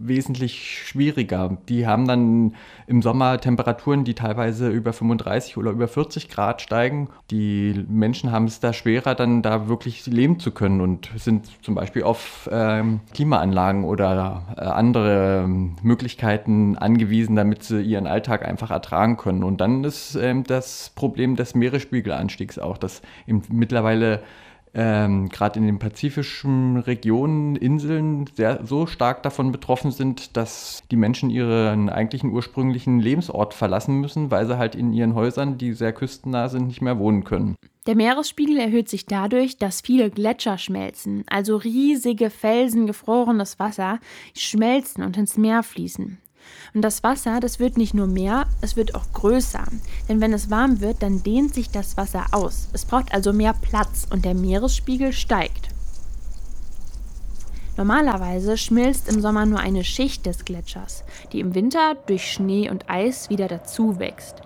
wesentlich 0.00 0.82
schwieriger. 0.86 1.58
Die 1.68 1.86
haben 1.86 2.06
dann 2.06 2.54
im 2.86 3.02
Sommer 3.02 3.38
Temperaturen, 3.40 4.04
die 4.04 4.14
teilweise 4.14 4.68
über 4.68 4.92
35 4.92 5.56
oder 5.56 5.70
über 5.70 5.88
40 5.88 6.28
Grad 6.28 6.62
steigen. 6.62 7.08
Die 7.30 7.84
Menschen 7.88 8.32
haben 8.32 8.46
es 8.46 8.60
da 8.60 8.72
schwerer, 8.72 9.14
dann 9.14 9.42
da 9.42 9.68
wirklich 9.68 10.06
leben 10.06 10.40
zu 10.40 10.50
können 10.50 10.80
und 10.80 11.10
sind 11.16 11.46
zum 11.62 11.74
Beispiel 11.74 12.02
auf 12.02 12.48
ähm, 12.50 13.00
Klimaanlagen 13.12 13.84
oder 13.84 14.42
äh, 14.56 14.62
andere 14.62 15.42
ähm, 15.44 15.76
Möglichkeiten 15.82 16.76
angewiesen, 16.78 17.36
damit 17.36 17.62
sie 17.62 17.82
ihren 17.82 18.06
Alltag 18.06 18.46
einfach 18.46 18.70
ertragen 18.70 19.16
können. 19.16 19.44
Und 19.44 19.60
dann 19.60 19.84
ist 19.84 20.14
ähm, 20.16 20.44
das 20.44 20.92
Problem 20.94 21.36
des 21.36 21.54
Meeresspiegelanstiegs 21.54 22.58
auch, 22.58 22.78
dass 22.78 23.02
mittlerweile 23.26 24.22
ähm, 24.72 25.28
gerade 25.28 25.58
in 25.58 25.66
den 25.66 25.78
pazifischen 25.78 26.76
Regionen, 26.76 27.56
Inseln 27.56 28.26
sehr, 28.34 28.64
so 28.64 28.86
stark 28.86 29.22
davon 29.22 29.52
betroffen 29.52 29.90
sind, 29.90 30.36
dass 30.36 30.82
die 30.90 30.96
Menschen 30.96 31.30
ihren 31.30 31.88
eigentlichen 31.88 32.30
ursprünglichen 32.30 33.00
Lebensort 33.00 33.54
verlassen 33.54 34.00
müssen, 34.00 34.30
weil 34.30 34.46
sie 34.46 34.58
halt 34.58 34.74
in 34.74 34.92
ihren 34.92 35.14
Häusern, 35.14 35.58
die 35.58 35.72
sehr 35.72 35.92
küstennah 35.92 36.48
sind, 36.48 36.68
nicht 36.68 36.82
mehr 36.82 36.98
wohnen 36.98 37.24
können. 37.24 37.56
Der 37.86 37.96
Meeresspiegel 37.96 38.58
erhöht 38.58 38.88
sich 38.88 39.06
dadurch, 39.06 39.56
dass 39.56 39.80
viele 39.80 40.10
Gletscher 40.10 40.58
schmelzen, 40.58 41.24
also 41.26 41.56
riesige 41.56 42.30
Felsen 42.30 42.86
gefrorenes 42.86 43.58
Wasser 43.58 43.98
schmelzen 44.36 45.02
und 45.02 45.16
ins 45.16 45.36
Meer 45.36 45.62
fließen. 45.62 46.18
Und 46.74 46.82
das 46.82 47.02
Wasser, 47.02 47.40
das 47.40 47.58
wird 47.58 47.76
nicht 47.76 47.94
nur 47.94 48.06
mehr, 48.06 48.46
es 48.60 48.76
wird 48.76 48.94
auch 48.94 49.12
größer. 49.12 49.64
Denn 50.08 50.20
wenn 50.20 50.32
es 50.32 50.50
warm 50.50 50.80
wird, 50.80 51.02
dann 51.02 51.22
dehnt 51.22 51.54
sich 51.54 51.70
das 51.70 51.96
Wasser 51.96 52.26
aus. 52.32 52.68
Es 52.72 52.84
braucht 52.84 53.12
also 53.12 53.32
mehr 53.32 53.54
Platz 53.54 54.06
und 54.10 54.24
der 54.24 54.34
Meeresspiegel 54.34 55.12
steigt. 55.12 55.68
Normalerweise 57.76 58.58
schmilzt 58.58 59.08
im 59.08 59.20
Sommer 59.20 59.46
nur 59.46 59.58
eine 59.58 59.84
Schicht 59.84 60.26
des 60.26 60.44
Gletschers, 60.44 61.02
die 61.32 61.40
im 61.40 61.54
Winter 61.54 61.96
durch 62.06 62.30
Schnee 62.30 62.68
und 62.68 62.90
Eis 62.90 63.30
wieder 63.30 63.48
dazu 63.48 63.98
wächst. 63.98 64.42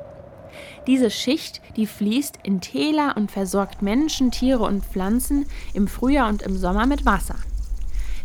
Diese 0.87 1.11
Schicht, 1.11 1.61
die 1.77 1.87
fließt 1.87 2.39
in 2.43 2.61
Täler 2.61 3.15
und 3.17 3.31
versorgt 3.31 3.83
Menschen, 3.83 4.31
Tiere 4.31 4.63
und 4.63 4.85
Pflanzen 4.85 5.47
im 5.73 5.89
Frühjahr 5.89 6.29
und 6.29 6.43
im 6.43 6.57
Sommer 6.57 6.87
mit 6.87 7.07
Wasser. 7.07 7.37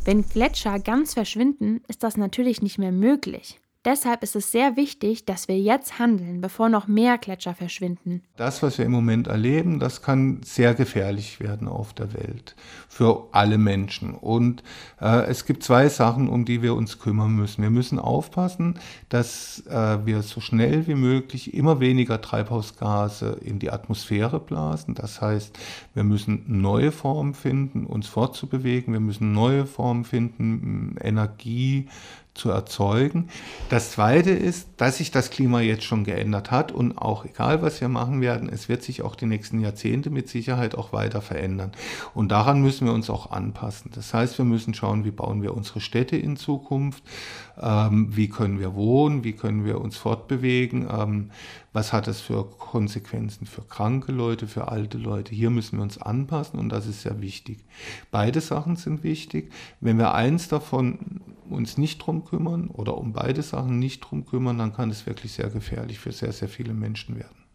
Wenn 0.05 0.27
Gletscher 0.27 0.79
ganz 0.79 1.13
verschwinden, 1.13 1.81
ist 1.87 2.03
das 2.03 2.17
natürlich 2.17 2.61
nicht 2.61 2.77
mehr 2.77 2.91
möglich. 2.91 3.59
Deshalb 3.85 4.23
ist 4.23 4.35
es 4.35 4.51
sehr 4.51 4.75
wichtig, 4.75 5.23
dass 5.23 5.47
wir 5.47 5.57
jetzt 5.57 5.99
handeln, 5.99 6.41
bevor 6.41 6.67
noch 6.67 6.87
mehr 6.87 7.17
Gletscher 7.17 7.55
verschwinden. 7.55 8.23
Das, 8.35 8.61
was 8.61 8.77
wir 8.77 8.83
im 8.83 8.91
Moment 8.91 9.27
erleben, 9.27 9.79
das 9.79 10.01
kann 10.01 10.41
sehr 10.43 10.73
gefährlich 10.73 11.39
werden 11.39 11.69
auf 11.69 11.93
der 11.93 12.13
Welt 12.13 12.57
für 12.89 13.29
alle 13.31 13.57
Menschen. 13.57 14.13
Und 14.13 14.63
äh, 14.99 15.23
es 15.27 15.45
gibt 15.45 15.63
zwei 15.63 15.87
Sachen, 15.87 16.27
um 16.27 16.43
die 16.43 16.61
wir 16.61 16.75
uns 16.75 16.99
kümmern 16.99 17.31
müssen. 17.31 17.61
Wir 17.61 17.69
müssen 17.69 17.99
aufpassen, 17.99 18.77
dass 19.07 19.65
äh, 19.67 20.05
wir 20.05 20.23
so 20.23 20.41
schnell 20.41 20.85
wie 20.87 20.95
möglich 20.95 21.53
immer 21.53 21.79
weniger 21.79 22.19
Treibhausgase 22.19 23.39
in 23.41 23.59
die 23.59 23.71
Atmosphäre 23.71 24.41
blasen. 24.41 24.93
Das 24.93 25.21
heißt, 25.21 25.57
wir 25.93 26.03
müssen 26.03 26.43
neue 26.47 26.91
Formen 26.91 27.33
finden, 27.33 27.85
uns 27.85 28.09
fortzubewegen. 28.09 28.91
Wir 28.91 28.99
müssen 28.99 29.31
neue 29.31 29.65
Formen 29.65 30.03
finden, 30.03 30.97
Energie 31.01 31.87
zu 32.39 32.49
erzeugen. 32.49 33.29
Das 33.69 33.91
Zweite 33.91 34.31
ist, 34.31 34.69
dass 34.77 34.97
sich 34.97 35.11
das 35.11 35.29
Klima 35.29 35.61
jetzt 35.61 35.83
schon 35.83 36.03
geändert 36.03 36.51
hat 36.51 36.71
und 36.71 36.97
auch 36.97 37.25
egal, 37.25 37.61
was 37.61 37.81
wir 37.81 37.89
machen 37.89 38.21
werden, 38.21 38.49
es 38.49 38.69
wird 38.69 38.81
sich 38.81 39.01
auch 39.01 39.15
die 39.15 39.25
nächsten 39.25 39.59
Jahrzehnte 39.59 40.09
mit 40.09 40.29
Sicherheit 40.29 40.75
auch 40.75 40.93
weiter 40.93 41.21
verändern. 41.21 41.71
Und 42.13 42.31
daran 42.31 42.61
müssen 42.61 42.87
wir 42.87 42.93
uns 42.93 43.09
auch 43.09 43.31
anpassen. 43.31 43.91
Das 43.93 44.13
heißt, 44.13 44.37
wir 44.37 44.45
müssen 44.45 44.73
schauen, 44.73 45.05
wie 45.05 45.11
bauen 45.11 45.43
wir 45.43 45.55
unsere 45.55 45.81
Städte 45.81 46.15
in 46.15 46.37
Zukunft, 46.37 47.03
ähm, 47.61 48.15
wie 48.15 48.29
können 48.29 48.59
wir 48.59 48.73
wohnen, 48.73 49.23
wie 49.23 49.33
können 49.33 49.65
wir 49.65 49.81
uns 49.81 49.97
fortbewegen, 49.97 50.87
ähm, 50.89 51.31
was 51.79 51.93
hat 51.93 52.07
das 52.07 52.19
für 52.19 52.43
Konsequenzen 52.43 53.45
für 53.45 53.61
kranke 53.61 54.11
Leute, 54.11 54.47
für 54.47 54.67
alte 54.67 54.97
Leute. 54.97 55.33
Hier 55.33 55.49
müssen 55.49 55.77
wir 55.77 55.83
uns 55.83 55.97
anpassen 55.97 56.59
und 56.59 56.67
das 56.67 56.85
ist 56.87 57.03
sehr 57.03 57.21
wichtig. 57.21 57.59
Beide 58.11 58.41
Sachen 58.41 58.75
sind 58.75 59.01
wichtig. 59.01 59.53
Wenn 59.79 59.97
wir 59.97 60.13
eins 60.13 60.49
davon 60.49 61.21
uns 61.49 61.77
nicht 61.77 61.99
drum 61.99 62.25
kümmern 62.25 62.67
oder 62.67 62.97
um 62.97 63.13
beide 63.13 63.41
Sachen 63.43 63.79
nicht 63.79 64.01
drum 64.01 64.25
kümmern, 64.25 64.57
dann 64.57 64.73
kann 64.73 64.89
es 64.89 65.05
wirklich 65.05 65.31
sehr 65.31 65.49
gefährlich 65.49 65.99
für 65.99 66.11
sehr, 66.11 66.33
sehr 66.33 66.49
viele 66.49 66.73
Menschen 66.73 67.15
werden. 67.15 67.45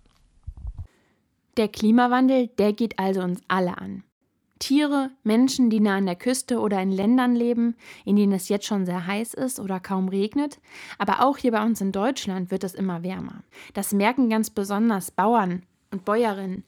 Der 1.58 1.68
Klimawandel, 1.68 2.46
der 2.46 2.72
geht 2.72 2.98
also 2.98 3.20
uns 3.20 3.42
alle 3.46 3.76
an. 3.76 4.04
Tiere, 4.58 5.10
Menschen, 5.24 5.68
die 5.68 5.80
nah 5.80 5.96
an 5.96 6.06
der 6.06 6.16
Küste 6.16 6.60
oder 6.60 6.80
in 6.80 6.92
Ländern 6.92 7.34
leben, 7.34 7.76
in 8.04 8.16
denen 8.16 8.32
es 8.32 8.48
jetzt 8.48 8.66
schon 8.66 8.86
sehr 8.86 9.06
heiß 9.06 9.34
ist 9.34 9.58
oder 9.58 9.80
kaum 9.80 10.08
regnet, 10.08 10.60
aber 10.98 11.24
auch 11.24 11.38
hier 11.38 11.50
bei 11.50 11.64
uns 11.64 11.80
in 11.80 11.92
Deutschland 11.92 12.50
wird 12.50 12.64
es 12.64 12.74
immer 12.74 13.02
wärmer. 13.02 13.42
Das 13.74 13.92
merken 13.92 14.30
ganz 14.30 14.50
besonders 14.50 15.10
Bauern 15.10 15.64
und 15.90 16.04
Bäuerinnen, 16.04 16.64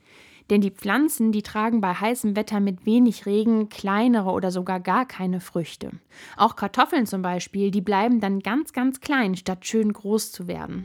denn 0.50 0.60
die 0.60 0.70
Pflanzen, 0.70 1.32
die 1.32 1.42
tragen 1.42 1.80
bei 1.80 1.92
heißem 1.92 2.36
Wetter 2.36 2.60
mit 2.60 2.86
wenig 2.86 3.26
Regen 3.26 3.68
kleinere 3.68 4.30
oder 4.30 4.50
sogar 4.50 4.80
gar 4.80 5.06
keine 5.06 5.40
Früchte. 5.40 5.90
Auch 6.36 6.56
Kartoffeln 6.56 7.06
zum 7.06 7.22
Beispiel, 7.22 7.70
die 7.70 7.80
bleiben 7.80 8.20
dann 8.20 8.40
ganz, 8.40 8.72
ganz 8.72 9.00
klein, 9.00 9.36
statt 9.36 9.66
schön 9.66 9.92
groß 9.92 10.32
zu 10.32 10.46
werden. 10.46 10.84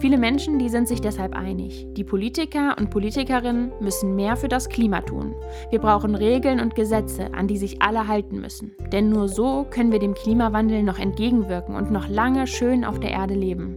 Viele 0.00 0.16
Menschen, 0.16 0.58
die 0.58 0.70
sind 0.70 0.88
sich 0.88 1.02
deshalb 1.02 1.36
einig. 1.36 1.86
Die 1.92 2.04
Politiker 2.04 2.74
und 2.78 2.88
Politikerinnen 2.88 3.70
müssen 3.80 4.16
mehr 4.16 4.36
für 4.36 4.48
das 4.48 4.70
Klima 4.70 5.02
tun. 5.02 5.34
Wir 5.68 5.78
brauchen 5.78 6.14
Regeln 6.14 6.58
und 6.58 6.74
Gesetze, 6.74 7.34
an 7.34 7.48
die 7.48 7.58
sich 7.58 7.82
alle 7.82 8.08
halten 8.08 8.40
müssen. 8.40 8.74
Denn 8.92 9.10
nur 9.10 9.28
so 9.28 9.66
können 9.68 9.92
wir 9.92 9.98
dem 9.98 10.14
Klimawandel 10.14 10.82
noch 10.82 10.98
entgegenwirken 10.98 11.74
und 11.74 11.90
noch 11.90 12.08
lange 12.08 12.46
schön 12.46 12.84
auf 12.86 12.98
der 12.98 13.10
Erde 13.10 13.34
leben. 13.34 13.76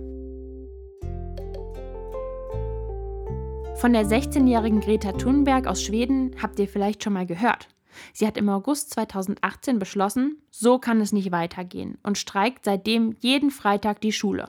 Von 3.75 3.91
der 3.91 4.05
16-jährigen 4.05 4.79
Greta 4.79 5.11
Thunberg 5.11 5.67
aus 5.67 5.83
Schweden 5.83 6.37
habt 6.41 6.57
ihr 6.57 6.69
vielleicht 6.69 7.03
schon 7.03 7.11
mal 7.11 7.25
gehört. 7.25 7.67
Sie 8.13 8.25
hat 8.25 8.37
im 8.37 8.47
August 8.47 8.91
2018 8.91 9.77
beschlossen, 9.77 10.41
so 10.49 10.79
kann 10.79 11.01
es 11.01 11.11
nicht 11.11 11.33
weitergehen 11.33 11.97
und 12.01 12.17
streikt 12.17 12.63
seitdem 12.63 13.13
jeden 13.19 13.51
Freitag 13.51 13.99
die 13.99 14.13
Schule. 14.13 14.47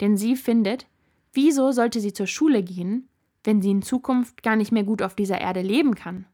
Denn 0.00 0.16
sie 0.16 0.36
findet, 0.36 0.86
wieso 1.32 1.72
sollte 1.72 2.00
sie 2.00 2.12
zur 2.12 2.26
Schule 2.26 2.62
gehen, 2.62 3.08
wenn 3.44 3.62
sie 3.62 3.70
in 3.70 3.82
Zukunft 3.82 4.42
gar 4.42 4.56
nicht 4.56 4.72
mehr 4.72 4.84
gut 4.84 5.02
auf 5.02 5.14
dieser 5.14 5.40
Erde 5.40 5.62
leben 5.62 5.94
kann? 5.94 6.26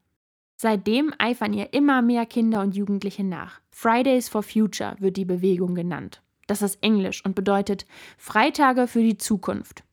Seitdem 0.56 1.12
eifern 1.18 1.52
ihr 1.52 1.72
immer 1.72 2.02
mehr 2.02 2.24
Kinder 2.24 2.60
und 2.60 2.76
Jugendliche 2.76 3.24
nach. 3.24 3.60
Fridays 3.70 4.28
for 4.28 4.42
Future 4.42 4.94
wird 5.00 5.16
die 5.16 5.24
Bewegung 5.24 5.74
genannt. 5.74 6.22
Das 6.46 6.62
ist 6.62 6.82
Englisch 6.82 7.24
und 7.24 7.34
bedeutet 7.34 7.86
Freitage 8.16 8.86
für 8.86 9.02
die 9.02 9.18
Zukunft. 9.18 9.84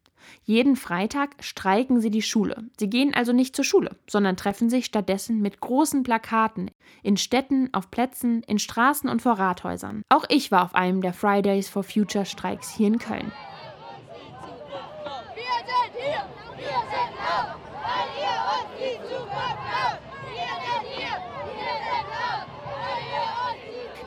Jeden 0.44 0.76
Freitag 0.76 1.36
streiken 1.40 2.02
sie 2.02 2.10
die 2.10 2.22
Schule. 2.22 2.64
Sie 2.80 2.90
gehen 2.90 3.14
also 3.14 3.34
nicht 3.34 3.56
zur 3.56 3.66
Schule, 3.66 3.96
sondern 4.10 4.38
treffen 4.38 4.70
sich 4.70 4.86
stattdessen 4.86 5.42
mit 5.42 5.60
großen 5.60 6.04
Plakaten 6.04 6.72
in 7.04 7.18
Städten, 7.18 7.70
auf 7.74 7.92
Plätzen, 7.92 8.44
in 8.44 8.60
Straßen 8.60 9.10
und 9.10 9.22
vor 9.22 9.34
Rathäusern. 9.34 10.04
Auch 10.10 10.26
ich 10.30 10.52
war 10.52 10.64
auf 10.64 10.76
einem 10.76 11.02
der 11.02 11.14
Fridays 11.14 11.70
for 11.70 11.84
Future 11.84 12.26
Streiks 12.26 12.74
hier 12.76 12.88
in 12.88 13.00
Köln. 13.00 13.32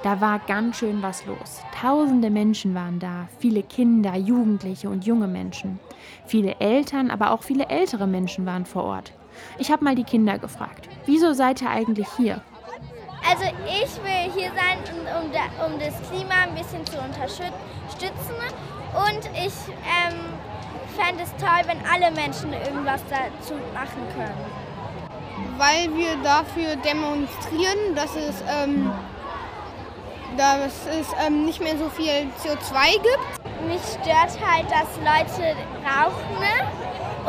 Da 0.03 0.21
war 0.21 0.41
ganz 0.41 0.79
schön 0.79 1.01
was 1.01 1.25
los. 1.27 1.63
Tausende 1.81 2.29
Menschen 2.29 2.75
waren 2.75 2.99
da, 2.99 3.29
viele 3.39 3.63
Kinder, 3.63 4.17
Jugendliche 4.17 4.89
und 4.89 5.07
junge 5.07 5.29
Menschen. 5.29 5.79
Viele 6.27 6.57
Eltern, 6.61 7.11
aber 7.11 7.31
auch 7.31 7.43
viele 7.43 7.69
ältere 7.69 8.07
Menschen 8.07 8.47
waren 8.47 8.67
vor 8.67 8.85
Ort. 8.85 9.13
Ich 9.59 9.71
habe 9.71 9.85
mal 9.85 9.95
die 9.95 10.05
Kinder 10.05 10.39
gefragt, 10.39 10.89
wieso 11.07 11.33
seid 11.33 11.63
ihr 11.63 11.71
eigentlich 11.71 12.09
hier? 12.17 12.41
Also 13.29 13.45
ich 13.67 13.97
will 14.03 14.33
hier 14.35 14.51
sein, 14.51 14.79
um, 14.91 15.73
um 15.73 15.79
das 15.79 15.95
Klima 16.11 16.35
ein 16.43 16.55
bisschen 16.55 16.85
zu 16.87 16.99
unterstützen 16.99 18.35
und 18.95 19.31
ich 19.35 19.55
ähm, 19.87 20.19
fände 20.97 21.23
es 21.23 21.31
toll, 21.37 21.63
wenn 21.67 21.79
alle 21.87 22.11
Menschen 22.11 22.53
irgendwas 22.53 23.01
dazu 23.09 23.55
machen 23.73 24.03
können. 24.15 24.63
Weil 25.57 25.95
wir 25.97 26.17
dafür 26.23 26.77
demonstrieren, 26.77 27.95
dass 27.95 28.17
es, 28.17 28.43
ähm, 28.49 28.91
dass 30.37 30.87
es 30.87 31.09
ähm, 31.25 31.45
nicht 31.45 31.61
mehr 31.61 31.79
so 31.79 31.89
viel 31.91 32.27
CO2 32.43 32.93
gibt 33.03 33.42
mich 33.67 33.83
stört 33.83 34.35
halt, 34.41 34.67
dass 34.71 34.89
Leute 34.99 35.57
rauchen 35.85 36.41
ne? 36.41 36.67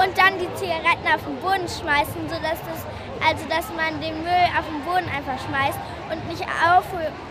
und 0.03 0.17
dann 0.17 0.39
die 0.39 0.51
Zigaretten 0.55 1.07
auf 1.07 1.23
den 1.25 1.37
Boden 1.41 1.67
schmeißen, 1.67 2.27
sodass 2.27 2.59
das, 2.65 2.85
also 3.25 3.45
dass 3.49 3.67
man 3.75 3.99
den 4.01 4.21
Müll 4.23 4.45
auf 4.57 4.65
den 4.65 4.81
Boden 4.85 5.09
einfach 5.09 5.37
schmeißt 5.45 5.79
und 6.11 6.27
nicht 6.27 6.43
auf, 6.43 6.85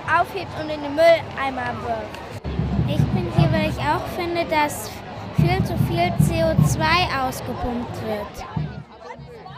aufhebt 0.06 0.52
und 0.60 0.70
in 0.70 0.82
den 0.82 0.94
Mülleimer 0.94 1.74
wirft. 1.82 2.32
Ich 2.88 3.04
bin 3.12 3.32
hier, 3.36 3.52
weil 3.52 3.70
ich 3.70 3.78
auch 3.78 4.06
finde, 4.16 4.44
dass 4.46 4.90
viel 5.36 5.62
zu 5.64 5.76
viel 5.88 6.12
CO2 6.26 7.26
ausgepumpt 7.26 8.02
wird. 8.02 8.71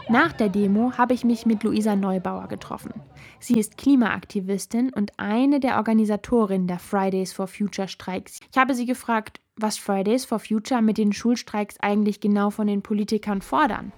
Nach 0.07 0.33
der 0.33 0.49
Demo 0.49 0.93
habe 0.97 1.15
ich 1.15 1.23
mich 1.23 1.47
mit 1.47 1.63
Luisa 1.63 1.95
Neubauer 1.95 2.47
getroffen. 2.47 2.93
Sie 3.39 3.59
ist 3.59 3.77
Klimaaktivistin 3.77 4.93
und 4.93 5.11
eine 5.17 5.59
der 5.59 5.77
Organisatorinnen 5.77 6.67
der 6.67 6.77
Fridays 6.77 7.33
for 7.33 7.47
Future 7.47 7.87
Streiks. 7.87 8.39
Ich 8.51 8.57
habe 8.57 8.75
sie 8.75 8.85
gefragt, 8.85 9.39
was 9.55 9.79
Fridays 9.79 10.25
for 10.25 10.39
Future 10.39 10.81
mit 10.81 10.99
den 10.99 11.11
Schulstreiks 11.11 11.77
eigentlich 11.79 12.19
genau 12.19 12.51
von 12.51 12.67
den 12.67 12.83
Politikern 12.83 13.41
fordern. 13.41 13.91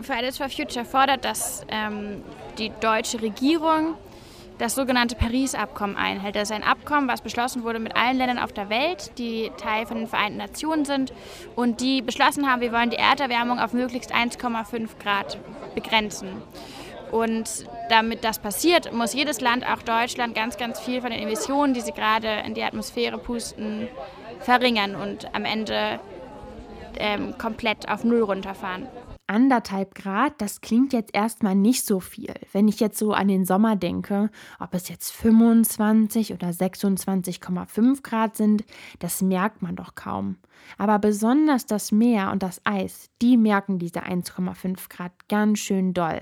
Fridays 0.00 0.38
for 0.38 0.48
Future 0.48 0.86
fordert, 0.86 1.26
dass 1.26 1.66
ähm, 1.68 2.22
die 2.58 2.72
deutsche 2.80 3.20
Regierung 3.20 3.96
das 4.60 4.74
sogenannte 4.74 5.16
Paris-Abkommen 5.16 5.96
einhält. 5.96 6.36
Das 6.36 6.50
ist 6.50 6.52
ein 6.52 6.62
Abkommen, 6.62 7.08
was 7.08 7.22
beschlossen 7.22 7.64
wurde 7.64 7.78
mit 7.78 7.96
allen 7.96 8.18
Ländern 8.18 8.38
auf 8.38 8.52
der 8.52 8.68
Welt, 8.68 9.12
die 9.16 9.50
Teil 9.56 9.86
von 9.86 9.96
den 9.96 10.06
Vereinten 10.06 10.36
Nationen 10.36 10.84
sind 10.84 11.14
und 11.56 11.80
die 11.80 12.02
beschlossen 12.02 12.46
haben, 12.46 12.60
wir 12.60 12.70
wollen 12.70 12.90
die 12.90 12.98
Erderwärmung 12.98 13.58
auf 13.58 13.72
möglichst 13.72 14.14
1,5 14.14 14.90
Grad 15.02 15.38
begrenzen. 15.74 16.28
Und 17.10 17.66
damit 17.88 18.22
das 18.22 18.38
passiert, 18.38 18.92
muss 18.92 19.14
jedes 19.14 19.40
Land, 19.40 19.66
auch 19.66 19.82
Deutschland, 19.82 20.34
ganz, 20.34 20.58
ganz 20.58 20.78
viel 20.78 21.00
von 21.00 21.10
den 21.10 21.20
Emissionen, 21.20 21.72
die 21.72 21.80
sie 21.80 21.92
gerade 21.92 22.42
in 22.46 22.54
die 22.54 22.62
Atmosphäre 22.62 23.18
pusten, 23.18 23.88
verringern 24.40 24.94
und 24.94 25.34
am 25.34 25.46
Ende 25.46 25.98
ähm, 26.98 27.36
komplett 27.38 27.88
auf 27.88 28.04
Null 28.04 28.22
runterfahren 28.22 28.86
anderthalb 29.30 29.94
Grad, 29.94 30.34
das 30.38 30.60
klingt 30.60 30.92
jetzt 30.92 31.14
erstmal 31.14 31.54
nicht 31.54 31.86
so 31.86 32.00
viel. 32.00 32.34
Wenn 32.52 32.66
ich 32.68 32.80
jetzt 32.80 32.98
so 32.98 33.12
an 33.12 33.28
den 33.28 33.44
Sommer 33.44 33.76
denke, 33.76 34.28
ob 34.58 34.74
es 34.74 34.88
jetzt 34.88 35.12
25 35.12 36.34
oder 36.34 36.48
26,5 36.48 38.02
Grad 38.02 38.36
sind, 38.36 38.64
das 38.98 39.22
merkt 39.22 39.62
man 39.62 39.76
doch 39.76 39.94
kaum. 39.94 40.36
Aber 40.78 40.98
besonders 40.98 41.64
das 41.64 41.92
Meer 41.92 42.32
und 42.32 42.42
das 42.42 42.60
Eis, 42.64 43.08
die 43.22 43.36
merken 43.36 43.78
diese 43.78 44.02
1,5 44.02 44.88
Grad 44.88 45.12
ganz 45.28 45.60
schön 45.60 45.94
doll. 45.94 46.20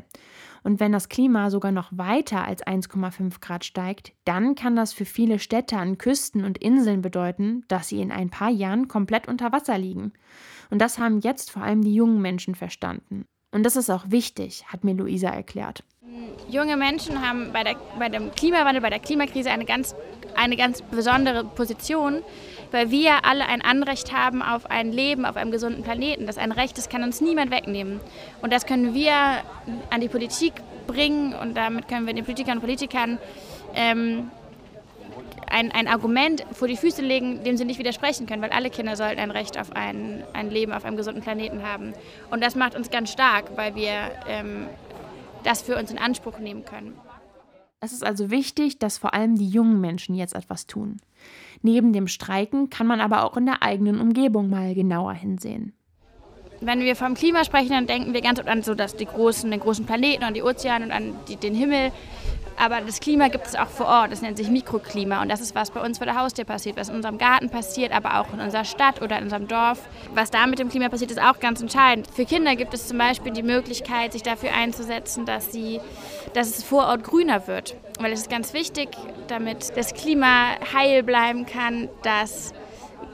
Und 0.62 0.80
wenn 0.80 0.92
das 0.92 1.08
Klima 1.08 1.50
sogar 1.50 1.72
noch 1.72 1.88
weiter 1.90 2.44
als 2.44 2.66
1,5 2.66 3.40
Grad 3.40 3.64
steigt, 3.64 4.12
dann 4.24 4.54
kann 4.54 4.76
das 4.76 4.92
für 4.92 5.04
viele 5.04 5.38
Städte 5.38 5.76
an 5.76 5.98
Küsten 5.98 6.44
und 6.44 6.58
Inseln 6.58 7.02
bedeuten, 7.02 7.64
dass 7.68 7.88
sie 7.88 8.00
in 8.00 8.12
ein 8.12 8.30
paar 8.30 8.50
Jahren 8.50 8.88
komplett 8.88 9.28
unter 9.28 9.52
Wasser 9.52 9.78
liegen. 9.78 10.12
Und 10.70 10.80
das 10.80 10.98
haben 10.98 11.20
jetzt 11.20 11.50
vor 11.50 11.62
allem 11.62 11.82
die 11.82 11.94
jungen 11.94 12.20
Menschen 12.20 12.54
verstanden. 12.54 13.24
Und 13.50 13.64
das 13.64 13.76
ist 13.76 13.88
auch 13.90 14.10
wichtig, 14.10 14.64
hat 14.66 14.84
mir 14.84 14.94
Luisa 14.94 15.28
erklärt. 15.28 15.82
Junge 16.48 16.76
Menschen 16.76 17.26
haben 17.26 17.52
bei, 17.52 17.64
der, 17.64 17.76
bei 17.98 18.08
dem 18.08 18.30
Klimawandel, 18.32 18.80
bei 18.82 18.90
der 18.90 18.98
Klimakrise 18.98 19.50
eine 19.50 19.64
ganz, 19.64 19.94
eine 20.34 20.56
ganz 20.56 20.82
besondere 20.82 21.44
Position, 21.44 22.22
weil 22.70 22.90
wir 22.90 23.24
alle 23.24 23.46
ein 23.46 23.62
Anrecht 23.62 24.12
haben 24.12 24.42
auf 24.42 24.70
ein 24.70 24.92
Leben 24.92 25.24
auf 25.24 25.36
einem 25.36 25.50
gesunden 25.50 25.82
Planeten. 25.82 26.26
Das 26.26 26.36
ist 26.36 26.42
ein 26.42 26.52
Recht, 26.52 26.76
das 26.78 26.88
kann 26.88 27.02
uns 27.02 27.20
niemand 27.20 27.50
wegnehmen. 27.50 28.00
Und 28.42 28.52
das 28.52 28.66
können 28.66 28.94
wir 28.94 29.12
an 29.90 30.00
die 30.00 30.08
Politik 30.08 30.54
bringen 30.86 31.34
und 31.34 31.56
damit 31.56 31.88
können 31.88 32.06
wir 32.06 32.14
den 32.14 32.24
Politikern 32.24 32.58
und 32.58 32.60
Politikern 32.60 33.18
ähm, 33.74 34.30
ein, 35.50 35.72
ein 35.72 35.88
Argument 35.88 36.44
vor 36.52 36.68
die 36.68 36.76
Füße 36.76 37.02
legen, 37.02 37.42
dem 37.44 37.56
sie 37.56 37.64
nicht 37.64 37.78
widersprechen 37.78 38.26
können, 38.26 38.42
weil 38.42 38.50
alle 38.50 38.70
Kinder 38.70 38.96
sollten 38.96 39.20
ein 39.20 39.30
Recht 39.30 39.58
auf 39.58 39.72
ein, 39.72 40.24
ein 40.32 40.50
Leben 40.50 40.72
auf 40.72 40.84
einem 40.84 40.96
gesunden 40.96 41.22
Planeten 41.22 41.62
haben. 41.62 41.94
Und 42.30 42.42
das 42.42 42.54
macht 42.54 42.74
uns 42.76 42.90
ganz 42.90 43.10
stark, 43.10 43.56
weil 43.56 43.74
wir 43.74 43.92
ähm, 44.28 44.66
das 45.44 45.62
für 45.62 45.76
uns 45.76 45.90
in 45.90 45.98
Anspruch 45.98 46.38
nehmen 46.38 46.64
können. 46.64 46.98
Es 47.80 47.92
ist 47.92 48.04
also 48.04 48.30
wichtig, 48.30 48.80
dass 48.80 48.98
vor 48.98 49.14
allem 49.14 49.36
die 49.36 49.48
jungen 49.48 49.80
Menschen 49.80 50.16
jetzt 50.16 50.34
etwas 50.34 50.66
tun. 50.66 50.96
Neben 51.62 51.92
dem 51.92 52.08
Streiken 52.08 52.70
kann 52.70 52.88
man 52.88 53.00
aber 53.00 53.24
auch 53.24 53.36
in 53.36 53.46
der 53.46 53.62
eigenen 53.62 54.00
Umgebung 54.00 54.50
mal 54.50 54.74
genauer 54.74 55.14
hinsehen. 55.14 55.72
Wenn 56.60 56.80
wir 56.80 56.96
vom 56.96 57.14
Klima 57.14 57.44
sprechen, 57.44 57.70
dann 57.70 57.86
denken 57.86 58.14
wir 58.14 58.20
ganz 58.20 58.40
oft 58.40 58.48
an 58.48 58.62
so, 58.62 58.74
dass 58.74 58.96
die 58.96 59.04
großen, 59.04 59.48
den 59.48 59.60
großen 59.60 59.86
Planeten 59.86 60.24
und 60.24 60.34
die 60.34 60.42
Ozeane 60.42 60.86
und 60.86 60.90
an 60.90 61.14
die, 61.28 61.36
den 61.36 61.54
Himmel. 61.54 61.92
Aber 62.58 62.80
das 62.80 62.98
Klima 62.98 63.28
gibt 63.28 63.46
es 63.46 63.54
auch 63.54 63.68
vor 63.68 63.86
Ort. 63.86 64.10
Das 64.10 64.20
nennt 64.20 64.36
sich 64.36 64.48
Mikroklima. 64.48 65.22
Und 65.22 65.28
das 65.28 65.40
ist, 65.40 65.54
was 65.54 65.70
bei 65.70 65.80
uns 65.80 65.98
vor 65.98 66.06
der 66.06 66.16
Haustür 66.20 66.44
passiert, 66.44 66.76
was 66.76 66.88
in 66.88 66.96
unserem 66.96 67.16
Garten 67.16 67.50
passiert, 67.50 67.92
aber 67.92 68.18
auch 68.18 68.32
in 68.32 68.40
unserer 68.40 68.64
Stadt 68.64 69.00
oder 69.00 69.18
in 69.18 69.24
unserem 69.24 69.46
Dorf. 69.46 69.80
Was 70.14 70.30
da 70.30 70.46
mit 70.46 70.58
dem 70.58 70.68
Klima 70.68 70.88
passiert, 70.88 71.10
ist 71.10 71.22
auch 71.22 71.38
ganz 71.38 71.60
entscheidend. 71.60 72.08
Für 72.12 72.24
Kinder 72.24 72.56
gibt 72.56 72.74
es 72.74 72.88
zum 72.88 72.98
Beispiel 72.98 73.32
die 73.32 73.44
Möglichkeit, 73.44 74.12
sich 74.12 74.22
dafür 74.22 74.52
einzusetzen, 74.54 75.24
dass, 75.24 75.52
sie, 75.52 75.80
dass 76.34 76.48
es 76.58 76.64
vor 76.64 76.86
Ort 76.86 77.04
grüner 77.04 77.46
wird. 77.46 77.76
Weil 78.00 78.12
es 78.12 78.20
ist 78.20 78.30
ganz 78.30 78.52
wichtig, 78.52 78.88
damit 79.28 79.76
das 79.76 79.94
Klima 79.94 80.56
heil 80.72 81.02
bleiben 81.02 81.46
kann, 81.46 81.88
dass 82.02 82.52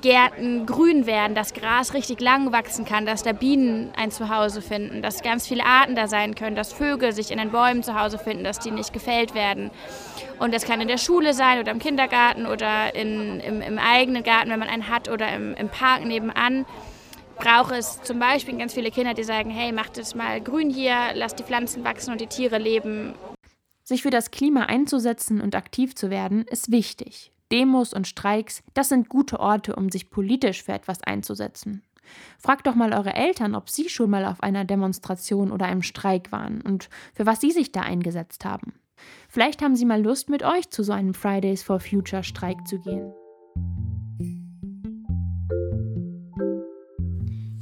Gärten 0.04 0.66
grün 0.66 1.06
werden, 1.06 1.34
dass 1.34 1.54
Gras 1.54 1.94
richtig 1.94 2.20
lang 2.20 2.52
wachsen 2.52 2.84
kann, 2.84 3.06
dass 3.06 3.22
da 3.22 3.32
Bienen 3.32 3.90
ein 3.96 4.10
Zuhause 4.10 4.60
finden, 4.60 5.00
dass 5.00 5.22
ganz 5.22 5.48
viele 5.48 5.64
Arten 5.64 5.96
da 5.96 6.08
sein 6.08 6.34
können, 6.34 6.54
dass 6.54 6.74
Vögel 6.74 7.12
sich 7.12 7.30
in 7.30 7.38
den 7.38 7.50
Bäumen 7.50 7.82
zu 7.82 7.98
Hause 7.98 8.18
finden, 8.18 8.44
dass 8.44 8.58
die 8.58 8.70
nicht 8.70 8.92
gefällt 8.92 9.34
werden. 9.34 9.70
Und 10.38 10.52
das 10.52 10.66
kann 10.66 10.82
in 10.82 10.88
der 10.88 10.98
Schule 10.98 11.32
sein 11.32 11.58
oder 11.58 11.72
im 11.72 11.78
Kindergarten 11.78 12.44
oder 12.44 12.94
in, 12.94 13.40
im, 13.40 13.62
im 13.62 13.78
eigenen 13.78 14.22
Garten, 14.22 14.50
wenn 14.50 14.58
man 14.58 14.68
einen 14.68 14.90
hat, 14.90 15.08
oder 15.08 15.34
im, 15.34 15.54
im 15.54 15.70
Park 15.70 16.04
nebenan 16.04 16.66
braucht 17.36 17.72
es 17.72 18.02
zum 18.02 18.18
Beispiel 18.18 18.58
ganz 18.58 18.74
viele 18.74 18.90
Kinder, 18.90 19.14
die 19.14 19.24
sagen, 19.24 19.50
hey, 19.50 19.72
macht 19.72 19.96
es 19.96 20.14
mal 20.14 20.40
grün 20.40 20.68
hier, 20.68 20.96
lasst 21.14 21.38
die 21.38 21.42
Pflanzen 21.42 21.82
wachsen 21.82 22.12
und 22.12 22.20
die 22.20 22.26
Tiere 22.26 22.58
leben. 22.58 23.14
Sich 23.82 24.02
für 24.02 24.10
das 24.10 24.30
Klima 24.30 24.64
einzusetzen 24.64 25.40
und 25.40 25.54
aktiv 25.54 25.94
zu 25.94 26.10
werden, 26.10 26.44
ist 26.48 26.70
wichtig. 26.70 27.33
Demos 27.54 27.94
und 27.94 28.08
Streiks, 28.08 28.64
das 28.74 28.88
sind 28.88 29.08
gute 29.08 29.38
Orte, 29.38 29.76
um 29.76 29.88
sich 29.88 30.10
politisch 30.10 30.64
für 30.64 30.72
etwas 30.72 31.04
einzusetzen. 31.04 31.84
Fragt 32.36 32.66
doch 32.66 32.74
mal 32.74 32.92
eure 32.92 33.14
Eltern, 33.14 33.54
ob 33.54 33.70
sie 33.70 33.88
schon 33.88 34.10
mal 34.10 34.24
auf 34.24 34.42
einer 34.42 34.64
Demonstration 34.64 35.52
oder 35.52 35.66
einem 35.66 35.82
Streik 35.82 36.32
waren 36.32 36.60
und 36.62 36.90
für 37.14 37.26
was 37.26 37.40
sie 37.40 37.52
sich 37.52 37.70
da 37.70 37.82
eingesetzt 37.82 38.44
haben. 38.44 38.74
Vielleicht 39.28 39.62
haben 39.62 39.76
sie 39.76 39.84
mal 39.84 40.02
Lust, 40.02 40.28
mit 40.28 40.42
euch 40.42 40.68
zu 40.70 40.82
so 40.82 40.92
einem 40.92 41.14
Fridays 41.14 41.62
for 41.62 41.78
Future 41.78 42.24
Streik 42.24 42.66
zu 42.66 42.80
gehen. 42.80 43.14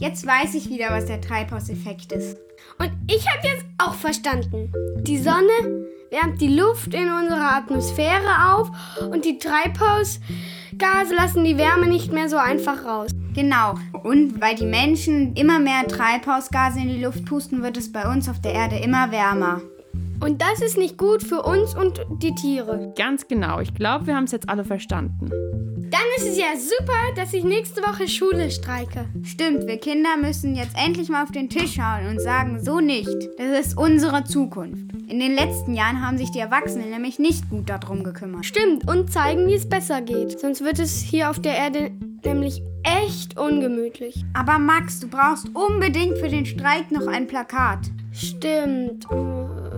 Jetzt 0.03 0.27
weiß 0.27 0.55
ich 0.57 0.69
wieder, 0.69 0.91
was 0.91 1.07
der 1.07 1.21
Treibhauseffekt 1.21 2.11
ist. 2.11 2.37
Und 2.77 2.91
ich 3.09 3.25
habe 3.31 3.47
jetzt 3.47 3.65
auch 3.79 3.95
verstanden. 3.95 4.73
Die 5.03 5.17
Sonne 5.17 5.87
wärmt 6.11 6.41
die 6.41 6.57
Luft 6.57 6.93
in 6.93 7.09
unserer 7.09 7.55
Atmosphäre 7.55 8.53
auf 8.53 8.69
und 9.13 9.25
die 9.25 9.39
Treibhausgase 9.39 11.15
lassen 11.15 11.45
die 11.45 11.57
Wärme 11.57 11.87
nicht 11.87 12.11
mehr 12.11 12.29
so 12.29 12.37
einfach 12.37 12.85
raus. 12.85 13.13
Genau. 13.33 13.75
Und 14.03 14.41
weil 14.41 14.57
die 14.57 14.67
Menschen 14.67 15.37
immer 15.37 15.61
mehr 15.61 15.87
Treibhausgase 15.87 16.81
in 16.81 16.89
die 16.89 17.05
Luft 17.05 17.25
pusten, 17.25 17.63
wird 17.63 17.77
es 17.77 17.93
bei 17.93 18.13
uns 18.13 18.29
auf 18.29 18.41
der 18.41 18.55
Erde 18.55 18.81
immer 18.81 19.13
wärmer. 19.13 19.63
Und 20.23 20.41
das 20.41 20.63
ist 20.63 20.79
nicht 20.79 20.99
gut 20.99 21.23
für 21.25 21.43
uns 21.43 21.75
und 21.75 22.01
die 22.23 22.33
Tiere. 22.35 22.93
Ganz 22.97 23.27
genau. 23.27 23.59
Ich 23.59 23.75
glaube, 23.75 24.07
wir 24.07 24.15
haben 24.15 24.25
es 24.25 24.33
jetzt 24.33 24.49
alle 24.49 24.65
verstanden. 24.65 25.29
Dann 25.91 26.01
ist 26.17 26.29
es 26.29 26.39
ja 26.39 26.57
super, 26.57 26.93
dass 27.17 27.35
ich 27.35 27.43
nächste 27.43 27.83
Woche 27.83 28.07
Schule 28.07 28.51
streike. 28.51 29.07
Stimmt, 29.25 29.67
wir 29.67 29.79
Kinder 29.79 30.17
müssen 30.17 30.55
jetzt 30.55 30.77
endlich 30.77 31.09
mal 31.09 31.25
auf 31.25 31.33
den 31.33 31.51
Tisch 31.51 31.77
hauen 31.79 32.07
und 32.09 32.21
sagen, 32.21 32.65
so 32.65 32.79
nicht. 32.79 33.09
Das 33.37 33.67
ist 33.67 33.77
unsere 33.77 34.23
Zukunft. 34.25 34.93
In 35.09 35.19
den 35.19 35.35
letzten 35.35 35.75
Jahren 35.75 36.01
haben 36.01 36.19
sich 36.19 36.31
die 36.31 36.39
Erwachsenen 36.39 36.91
nämlich 36.91 37.19
nicht 37.19 37.51
gut 37.51 37.69
darum 37.69 38.05
gekümmert. 38.05 38.47
Stimmt, 38.47 38.89
und 38.89 39.13
zeigen, 39.13 39.49
wie 39.49 39.55
es 39.55 39.69
besser 39.69 40.01
geht. 40.01 40.39
Sonst 40.39 40.63
wird 40.63 40.79
es 40.79 41.01
hier 41.01 41.31
auf 41.31 41.41
der 41.41 41.57
Erde 41.57 41.91
nämlich 42.25 42.63
echt 42.85 43.39
ungemütlich. 43.39 44.25
Aber 44.35 44.59
Max, 44.59 45.01
du 45.01 45.09
brauchst 45.09 45.51
unbedingt 45.53 46.17
für 46.19 46.29
den 46.29 46.47
Streik 46.47 46.93
noch 46.93 47.09
ein 47.09 47.27
Plakat. 47.27 47.91
Stimmt. 48.13 49.07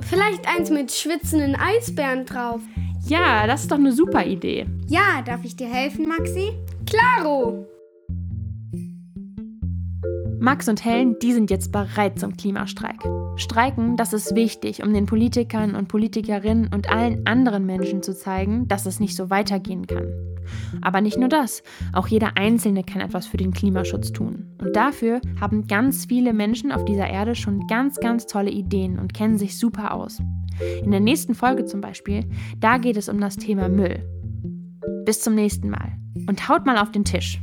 Vielleicht 0.05 0.47
eins 0.47 0.71
mit 0.71 0.93
schwitzenden 0.93 1.57
Eisbären 1.57 2.27
drauf. 2.27 2.61
Ja, 3.07 3.47
das 3.47 3.63
ist 3.63 3.71
doch 3.71 3.79
eine 3.79 3.93
super 3.93 4.25
Idee. 4.25 4.67
Ja, 4.87 5.23
darf 5.25 5.45
ich 5.45 5.57
dir 5.57 5.69
helfen, 5.69 6.07
Maxi? 6.07 6.53
Claro! 6.87 7.67
Max 10.39 10.69
und 10.69 10.85
Helen, 10.85 11.17
die 11.21 11.33
sind 11.33 11.51
jetzt 11.51 11.73
bereit 11.73 12.19
zum 12.19 12.37
Klimastreik. 12.37 12.99
Streiken, 13.37 13.97
das 13.97 14.13
ist 14.13 14.35
wichtig, 14.35 14.83
um 14.83 14.93
den 14.93 15.07
Politikern 15.07 15.75
und 15.75 15.89
Politikerinnen 15.89 16.69
und 16.73 16.91
allen 16.91 17.27
anderen 17.27 17.65
Menschen 17.65 18.03
zu 18.03 18.15
zeigen, 18.15 18.69
dass 18.69 18.85
es 18.85 19.01
nicht 19.01 19.17
so 19.17 19.31
weitergehen 19.31 19.87
kann. 19.87 20.07
Aber 20.81 21.01
nicht 21.01 21.19
nur 21.19 21.29
das, 21.29 21.63
auch 21.93 22.09
jeder 22.09 22.37
Einzelne 22.37 22.85
kann 22.85 23.01
etwas 23.01 23.27
für 23.27 23.37
den 23.37 23.53
Klimaschutz 23.53 24.13
tun. 24.13 24.47
Und 24.61 24.75
dafür 24.77 25.21
haben 25.41 25.67
ganz 25.67 26.07
viele 26.07 26.33
Menschen 26.33 26.73
auf 26.73 26.85
dieser 26.85 27.09
Erde 27.09 27.35
schon 27.35 27.67
ganz, 27.67 27.99
ganz 28.01 28.27
tolle 28.27 28.51
Ideen 28.51 28.99
und 28.99 29.15
kennen 29.15 29.39
sich 29.39 29.59
super 29.59 29.95
aus. 29.95 30.21
In 30.83 30.91
der 30.91 31.01
nächsten 31.01 31.35
Folge 31.35 31.65
zum 31.65 31.81
Beispiel, 31.81 32.25
da 32.59 32.79
geht 32.79 32.97
es 32.97 33.09
um 33.09 33.21
das 33.21 33.37
Thema 33.37 33.69
Müll. 33.69 34.05
Bis 35.05 35.21
zum 35.21 35.35
nächsten 35.35 35.71
Mal 35.71 35.93
und 36.29 36.49
haut 36.49 36.65
mal 36.67 36.79
auf 36.79 36.93
den 36.93 37.05
Tisch. 37.05 37.41